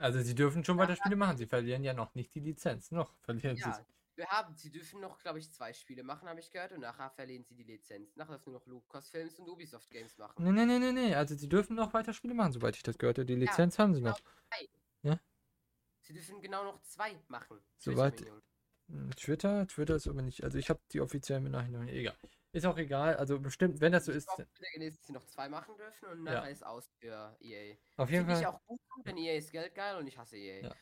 [0.00, 2.90] Also sie dürfen schon weiter Spiele machen, sie verlieren ja noch nicht die Lizenz.
[2.90, 3.84] Noch verlieren sie Ja,
[4.16, 7.10] Wir haben, sie dürfen noch, glaube ich, zwei Spiele machen, habe ich gehört, und nachher
[7.10, 8.16] verlieren sie die Lizenz.
[8.16, 10.42] Nachher dürfen nur noch Lucasfilms und Ubisoft Games machen.
[10.42, 11.14] Nee, nee, nee, nee, nee.
[11.14, 13.26] Also, die dürfen noch weiter Spiele machen, soweit ich das gehört habe.
[13.26, 14.12] Die Lizenz haben sie genau.
[14.12, 15.18] noch.
[16.02, 17.60] Sie dürfen genau noch zwei machen.
[17.76, 18.24] Soweit-
[19.16, 19.68] Twitter?
[19.68, 20.42] Twitter ist aber nicht.
[20.42, 21.88] Also, ich habe die offiziellen Benachrichtigungen.
[21.88, 22.16] Egal.
[22.52, 23.16] Ist auch egal.
[23.16, 24.28] Also, bestimmt, wenn das so Ich ist.
[24.72, 26.34] gelesen, dass sie noch zwei machen dürfen und Ja.
[26.34, 27.76] nachher ist aus für EA.
[27.96, 28.54] Auf jeden Finde ich Fall.
[28.54, 30.64] auch gut, denn EA ist geldgeil und ich hasse EA.
[30.64, 30.74] Ja.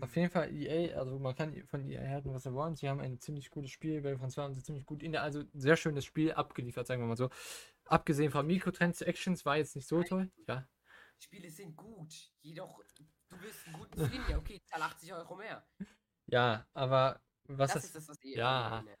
[0.00, 2.76] Auf jeden Fall EA, also man kann von EA halten, was er wollen.
[2.76, 5.22] Sie haben ein ziemlich gutes Spiel, bei von zwei haben sie ziemlich gut in der,
[5.22, 7.30] also sehr schönes Spiel abgeliefert, sagen wir mal so.
[7.86, 10.30] Abgesehen von Mikrotransactions war jetzt nicht so toll.
[10.46, 10.68] Ja.
[11.18, 12.12] Spiele sind gut,
[12.42, 12.82] jedoch
[13.28, 15.66] du willst einen guten Skin, ja okay, zahl 80 Euro mehr.
[16.26, 18.98] Ja, aber was das das, ist das, was EA ja, meine.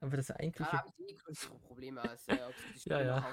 [0.00, 3.04] Aber das eigentliche Gerade haben sie eh größere Probleme als äh, ob die Ja, Spiele
[3.04, 3.24] ja.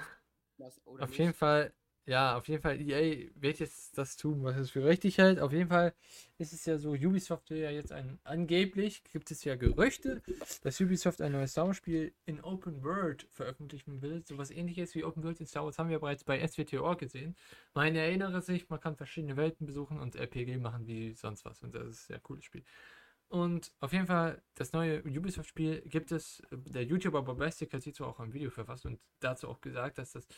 [0.58, 1.18] aus- oder Auf nicht.
[1.18, 1.72] jeden Fall,
[2.06, 5.38] ja, auf jeden Fall, EA wird jetzt das tun, was es für richtig hält.
[5.40, 5.94] Auf jeden Fall
[6.38, 10.22] ist es ja so, Ubisoft will ja jetzt ein, angeblich gibt es ja Gerüchte,
[10.62, 14.24] dass Ubisoft ein neues Star Wars Spiel in Open World veröffentlichen will.
[14.24, 17.36] Sowas ähnliches wie Open World in Star Wars haben wir bereits bei SWTOR gesehen.
[17.74, 21.62] Man erinnere sich, man kann verschiedene Welten besuchen und RPG machen wie sonst was.
[21.62, 22.64] Und das ist ein sehr cooles Spiel.
[23.28, 26.42] Und auf jeden Fall, das neue Ubisoft-Spiel gibt es.
[26.52, 30.28] Der YouTuber Bobastic hat hierzu auch ein Video verfasst und dazu auch gesagt, dass das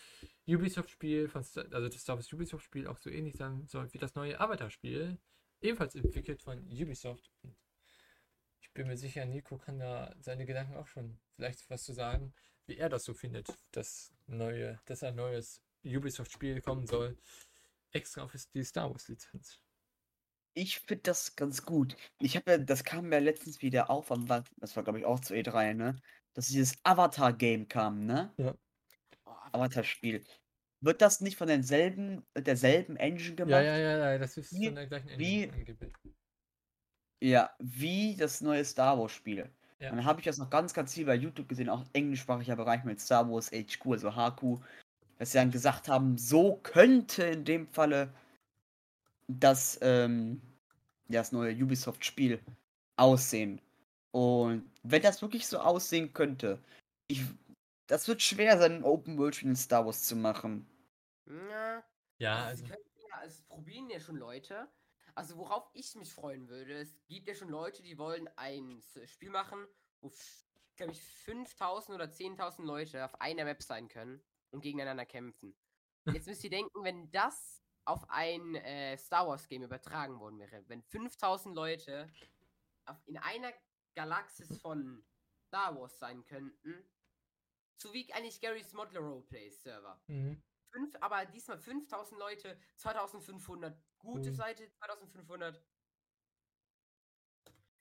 [0.47, 5.19] Ubisoft-Spiel, also das Star Wars Ubisoft-Spiel auch so ähnlich sein soll wie das neue Avatar-Spiel,
[5.61, 7.31] ebenfalls entwickelt von Ubisoft.
[7.43, 7.55] Und
[8.61, 12.33] ich bin mir sicher, Nico kann da seine Gedanken auch schon vielleicht was zu sagen,
[12.67, 17.19] wie er das so findet, dass neue, dass ein neues Ubisoft-Spiel kommen soll,
[17.93, 19.61] extra auf die Star Wars-Lizenz.
[20.59, 21.97] Ich finde das ganz gut.
[22.19, 25.35] Ich habe ja, das kam ja letztens wieder auf, das war glaube ich auch zu
[25.35, 25.95] E3, ne?
[26.35, 28.33] Dass dieses Avatar-Game kam, ne?
[29.25, 30.25] Oh, Avatar-Spiel.
[30.81, 33.51] Wird das nicht von denselben, derselben Engine gemacht?
[33.53, 35.93] Ja, ja, ja, ja, das ist Wie- von der gleichen Engine angeblich.
[37.23, 39.49] Ja, wie das neue Star Wars Spiel.
[39.79, 39.91] Ja.
[39.91, 43.01] Dann habe ich das noch ganz, ganz viel bei YouTube gesehen, auch englischsprachiger Bereich mit
[43.01, 44.61] Star Wars HQ, also HQ,
[45.19, 48.13] dass sie dann gesagt haben, so könnte in dem Falle
[49.29, 50.48] das, ähm, ja,
[51.09, 52.41] das neue Ubisoft-Spiel
[52.97, 53.61] aussehen.
[54.13, 56.59] Und wenn das wirklich so aussehen könnte,
[57.09, 57.23] ich,
[57.87, 60.67] das wird schwer sein, ein Open-World-Spiel in Star Wars zu machen.
[61.27, 61.85] Ja,
[62.19, 64.69] Ja, also, also, ja, also es probieren ja schon Leute.
[65.15, 69.01] Also worauf ich mich freuen würde, es gibt ja schon Leute, die wollen ein S-
[69.11, 69.67] Spiel machen,
[70.01, 70.13] wo,
[70.77, 75.57] glaube ich, 5000 oder 10.000 Leute auf einer Map sein können und gegeneinander kämpfen.
[76.07, 77.58] Jetzt müsst ihr denken, wenn das
[77.89, 82.13] auf ein äh, Star Wars Game übertragen worden wäre, wenn 5000 Leute
[82.85, 83.53] auf, in einer
[83.95, 85.03] Galaxis von
[85.47, 86.85] Star Wars sein könnten,
[87.79, 90.43] so wie eigentlich Gary's Modler Roleplay Server mhm.
[90.71, 94.35] fünf, aber diesmal 5000 Leute, 2500 gute Mhm.
[94.35, 95.65] Seite, 2500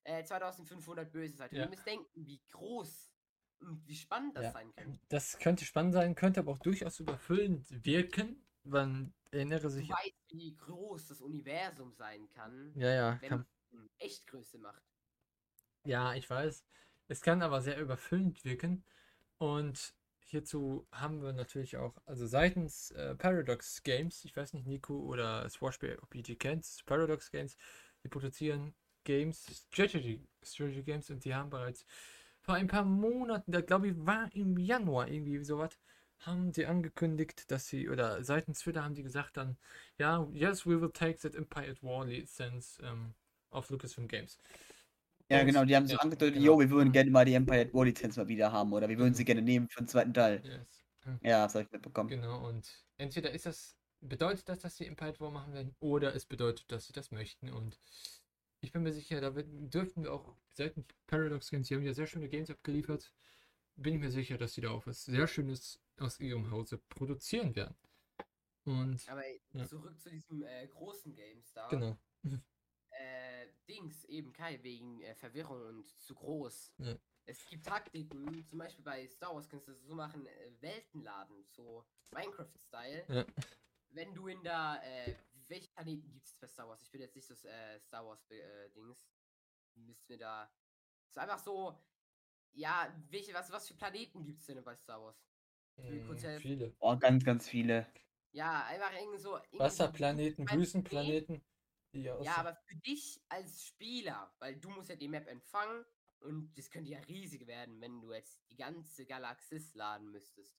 [0.05, 1.57] äh, 2500 böse Seite.
[1.57, 1.63] Ja.
[1.63, 3.11] Ihr müsst denken, wie groß
[3.59, 4.51] und wie spannend das Ja.
[4.51, 5.01] sein könnte.
[5.09, 8.46] das könnte spannend sein, könnte aber auch durchaus überfüllend wirken.
[8.69, 9.89] Man erinnere sich.
[9.89, 14.83] weißt, wie groß das Universum sein kann, Ja, ja, wenn kann, man in Echtgröße macht.
[15.85, 16.63] ja, ich weiß.
[17.07, 18.83] Es kann aber sehr überfüllend wirken.
[19.37, 24.99] Und hierzu haben wir natürlich auch, also seitens äh, Paradox Games, ich weiß nicht, Nico
[24.99, 27.57] oder Swashby, ob ihr die kennt, Paradox Games,
[28.03, 31.85] die produzieren Games, Strategy, Strategy Games und die haben bereits
[32.41, 35.77] vor ein paar Monaten, da glaube ich, war im Januar irgendwie sowas,
[36.19, 39.57] haben sie angekündigt, dass sie, oder seitens Twitter haben die gesagt dann,
[39.97, 43.13] ja, yes, we will take that Empire at War license um,
[43.51, 44.37] of Lucasfilm Games.
[45.29, 46.45] Ja, Und- genau, die haben so ja, angedeutet, genau.
[46.45, 46.93] jo, wir würden Mhm.
[46.93, 49.25] gerne mal die Empire at War Lizenz mal wieder haben oder wir würden sie Mhm.
[49.25, 50.41] gerne nehmen für den zweiten Teil.
[50.45, 50.83] Yes.
[51.21, 52.09] Ja, das habe ich mitbekommen.
[52.09, 56.13] Genau, und entweder ist das, bedeutet das, dass sie Empire at War machen werden, oder
[56.15, 57.49] es bedeutet, dass sie das möchten.
[57.49, 57.79] Und
[58.61, 62.07] ich bin mir sicher, da dürften wir auch seitens Paradox Games, die haben ja sehr
[62.07, 63.13] schöne Games abgeliefert,
[63.75, 67.55] bin ich mir sicher, dass sie da auch was sehr Schönes aus ihrem Hause produzieren
[67.55, 67.75] werden.
[68.65, 69.65] Und Aber Ja.
[69.65, 71.69] zurück zu diesem äh, großen GameStar.
[71.69, 71.97] genau.
[72.89, 76.73] Äh, Dings, eben Kai, wegen äh, Verwirrung und zu groß.
[76.79, 76.97] Ja.
[77.25, 81.85] Es gibt Taktiken, zum Beispiel bei Star Wars kannst du so machen, äh, Weltenladen, so
[82.11, 83.05] Minecraft-Style.
[83.09, 83.25] Ja.
[83.89, 85.15] Wenn du in der, äh,
[85.47, 86.81] welche Planeten gibt es bei Star Wars?
[86.81, 89.07] Ich bin jetzt nicht so äh, Star Wars-Dings.
[89.75, 90.51] Müssten wir da.
[91.07, 91.79] Ist einfach so,
[92.53, 95.21] ja, welche, was, was für Planeten gibt es denn bei Star Wars?
[95.77, 96.41] Will kurz Hm, helfen.
[96.47, 96.75] viele.
[96.79, 97.87] Oh, ganz, ganz viele.
[98.31, 99.37] Ja, einfach irgendwie so.
[99.37, 101.41] irgendwie Wasserplaneten, Planeten, Wüstenplaneten.
[101.93, 105.85] Ja, aber für dich als Spieler, weil du musst ja die Map empfangen
[106.19, 110.55] und das könnte ja riesig werden, wenn du jetzt die ganze Galaxis laden müsstest.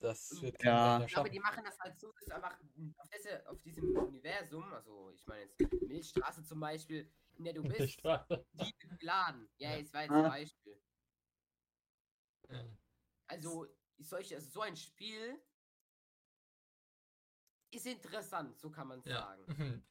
[0.00, 1.04] das wird Ja.
[1.04, 2.58] Ich glaube, die machen das halt so, dass einfach
[2.98, 7.98] auf, diese, auf diesem Universum, also ich meine jetzt Milchstraße zum Beispiel, Ne, du bist
[8.52, 9.48] die geladen.
[9.56, 9.76] Ja, Ja.
[9.78, 10.24] jetzt war jetzt Ah.
[10.24, 10.82] ein Beispiel.
[12.48, 12.64] Ja.
[14.02, 15.40] Also, solche, also so ein Spiel
[17.70, 19.20] ist interessant, so kann man Ja.
[19.20, 19.46] sagen.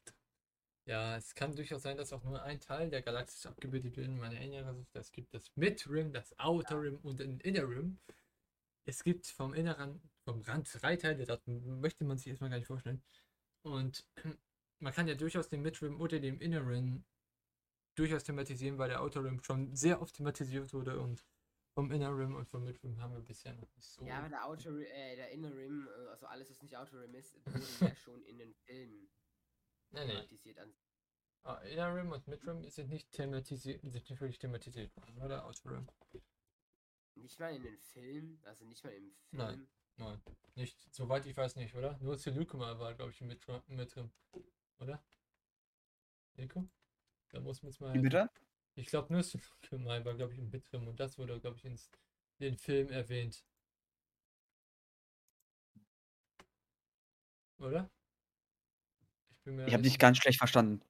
[0.84, 4.08] Ja, es kann durchaus sein, dass auch nur ein Teil der Galaxis abgebildet wird.
[4.08, 8.00] Man erinnere sich, es gibt das Mid-Rim, das Outer Rim und den Inner Rim.
[8.84, 12.66] Es gibt vom inneren, vom Rand drei Teile, das möchte man sich erstmal gar nicht
[12.66, 13.00] vorstellen.
[13.64, 14.04] Und
[14.80, 17.04] man kann ja durchaus den Mid-Rim oder den Inner Rim
[17.94, 21.24] durchaus thematisieren, weil der Outer Rim schon sehr oft thematisiert wurde und
[21.74, 24.04] vom Inner Rim und vom Mid-Rim haben wir bisher noch nicht so.
[24.04, 27.14] Ja, aber der Outer, äh, der Inner Rim, äh, also alles, was nicht Outer Rim
[27.14, 29.08] ist, wurde ja schon in den Filmen
[29.90, 30.12] nee, nee.
[30.12, 30.58] thematisiert.
[30.58, 30.74] An
[31.44, 35.44] Ah, Inner Rim und Mid-Rim sind nicht thematisiert, sind nicht wirklich thematisiert worden, oder?
[35.44, 35.88] Outer Rim.
[37.16, 39.42] nicht mal in den Filmen, also nicht mal im Film.
[39.42, 39.68] Nein.
[39.96, 40.22] Nein,
[40.54, 41.98] nicht, soweit ich weiß nicht, oder?
[42.00, 44.10] Nur Seleucuma war, glaube ich, mit, mit drin,
[44.78, 45.02] oder?
[46.36, 46.66] Nico?
[47.30, 47.92] Da muss man jetzt mal.
[47.94, 48.30] Wie bitte?
[48.74, 51.78] Ich glaube, nur Seleucuma war, glaube ich, mit drin und das wurde, glaube ich, in
[52.40, 53.44] den Film erwähnt.
[57.58, 57.90] Oder?
[59.44, 60.80] Ich Ich habe dich ganz schlecht verstanden.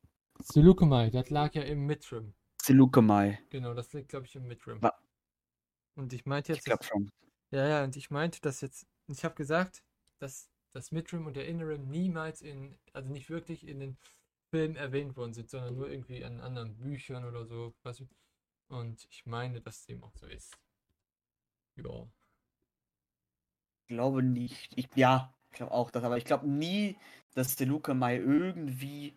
[0.40, 2.34] Seleucuma, das lag ja im Midrim.
[2.60, 3.38] Seleucumai.
[3.50, 4.82] Genau, das liegt, glaube ich, im Midrim.
[4.82, 4.98] Wa-
[5.96, 6.64] Und ich meinte Ich jetzt.
[6.64, 7.10] glaube schon.
[7.50, 9.82] Ja, ja, und ich meinte das jetzt, ich habe gesagt,
[10.18, 13.98] dass das Midrim und der Innerim niemals in, also nicht wirklich in den
[14.52, 17.74] Filmen erwähnt worden sind, sondern nur irgendwie an anderen Büchern oder so,
[18.68, 20.58] und ich meine, dass dem auch so ist.
[21.76, 22.06] Ja.
[23.88, 24.72] Ich glaube nicht.
[24.76, 26.98] Ich, ja, ich glaube auch das, aber ich glaube nie,
[27.34, 29.14] dass Seleucumai irgendwie,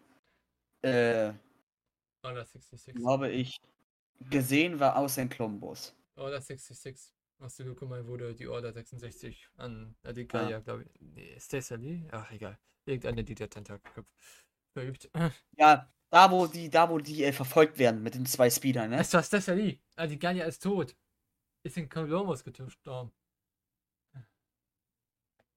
[0.82, 1.34] äh,
[2.24, 2.96] Order 66.
[2.96, 3.60] glaube ich,
[4.30, 5.94] gesehen war außer in Columbus.
[6.16, 7.12] Order 66.
[7.40, 10.60] Aus der Lokomai wurde die Order 66 an Adikaya, Ah.
[10.62, 11.02] glaube ich.
[11.02, 12.08] Nee, das Ali?
[12.12, 12.58] Ach, egal.
[12.86, 14.06] Irgendeine, die der Tentakel
[14.76, 15.10] verübt.
[15.58, 19.00] Ja, da wo die, da wo die äh, verfolgt werden mit den zwei Speedern, ne?
[19.00, 19.82] Es war Stessali.
[19.96, 20.96] Adikaya ist tot.
[21.64, 23.12] Ist in Columbus gestorben.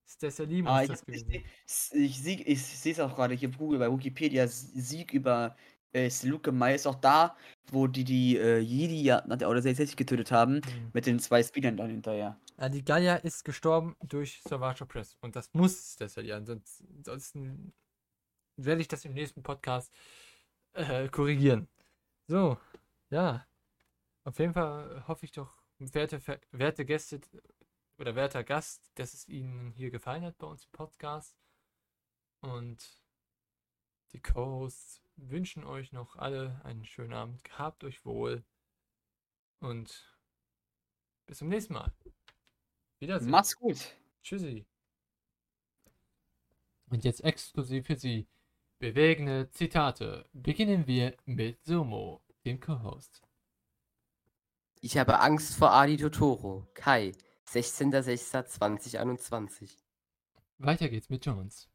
[0.07, 1.45] Muss Ah, ich, das ich, gewesen ich,
[1.93, 4.47] ich, sieg- ich sehe es auch gerade hier Google bei Wikipedia.
[4.49, 5.55] Sieg über
[5.93, 7.37] äh, Seleucumai ist auch da,
[7.71, 10.91] wo die die äh, Jedi ja- nach der Order 66 getötet haben, sein.
[10.95, 12.39] mit den zwei Speedern dann hinterher.
[12.57, 15.17] Adikaya ist gestorben durch Savage Press.
[15.21, 15.97] Und das muss.
[16.01, 17.73] Ansonsten, ansonsten
[18.59, 19.93] werde ich das im nächsten Podcast
[20.73, 21.69] äh, korrigieren.
[22.27, 22.59] So,
[23.11, 23.47] ja.
[24.25, 27.21] Auf jeden Fall hoffe ich doch, werte, werte Gäste
[27.97, 31.35] oder werter Gast, dass es Ihnen hier gefallen hat bei uns im Podcast.
[32.41, 33.03] Und
[34.13, 37.43] die Co-Hosts wünschen euch noch alle einen schönen Abend.
[37.45, 38.45] Gehabt euch wohl.
[39.61, 40.17] Und
[41.27, 41.93] bis zum nächsten Mal.
[43.01, 43.31] Wiedersehen.
[43.31, 43.97] Mach's gut.
[44.23, 44.67] Tschüssi.
[46.91, 48.27] Und jetzt exklusiv für Sie
[48.79, 50.27] bewegende Zitate.
[50.33, 53.23] Beginnen wir mit Sumo, dem Co-Host.
[54.81, 56.69] Ich habe Angst vor Adi Totoro.
[56.75, 57.11] Kai,
[57.51, 59.71] 16.06.2021.
[60.59, 61.69] Weiter geht's mit Jones.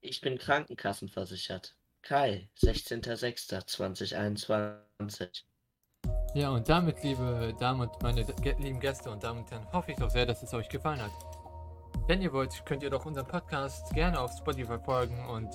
[0.00, 1.74] Ich bin krankenkassenversichert.
[2.02, 5.42] Kai, 16.06.2021.
[6.34, 8.20] Ja, und damit, liebe Damen und meine
[8.58, 11.35] lieben Gäste und Damen und Herren, hoffe ich doch sehr, dass es euch gefallen hat.
[12.06, 15.50] Wenn ihr wollt, könnt ihr doch unseren Podcast gerne auf Spotify folgen und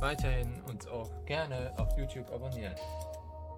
[0.00, 2.74] weiterhin uns auch gerne auf YouTube abonnieren.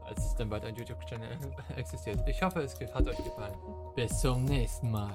[0.04, 1.38] Als es dann bald ein YouTube-Channel
[1.76, 2.28] existiert.
[2.28, 3.54] Ich hoffe, es hat euch gefallen.
[3.94, 5.14] Bis zum nächsten Mal.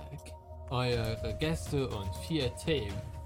[0.70, 3.16] Eure Gäste und vier Themen.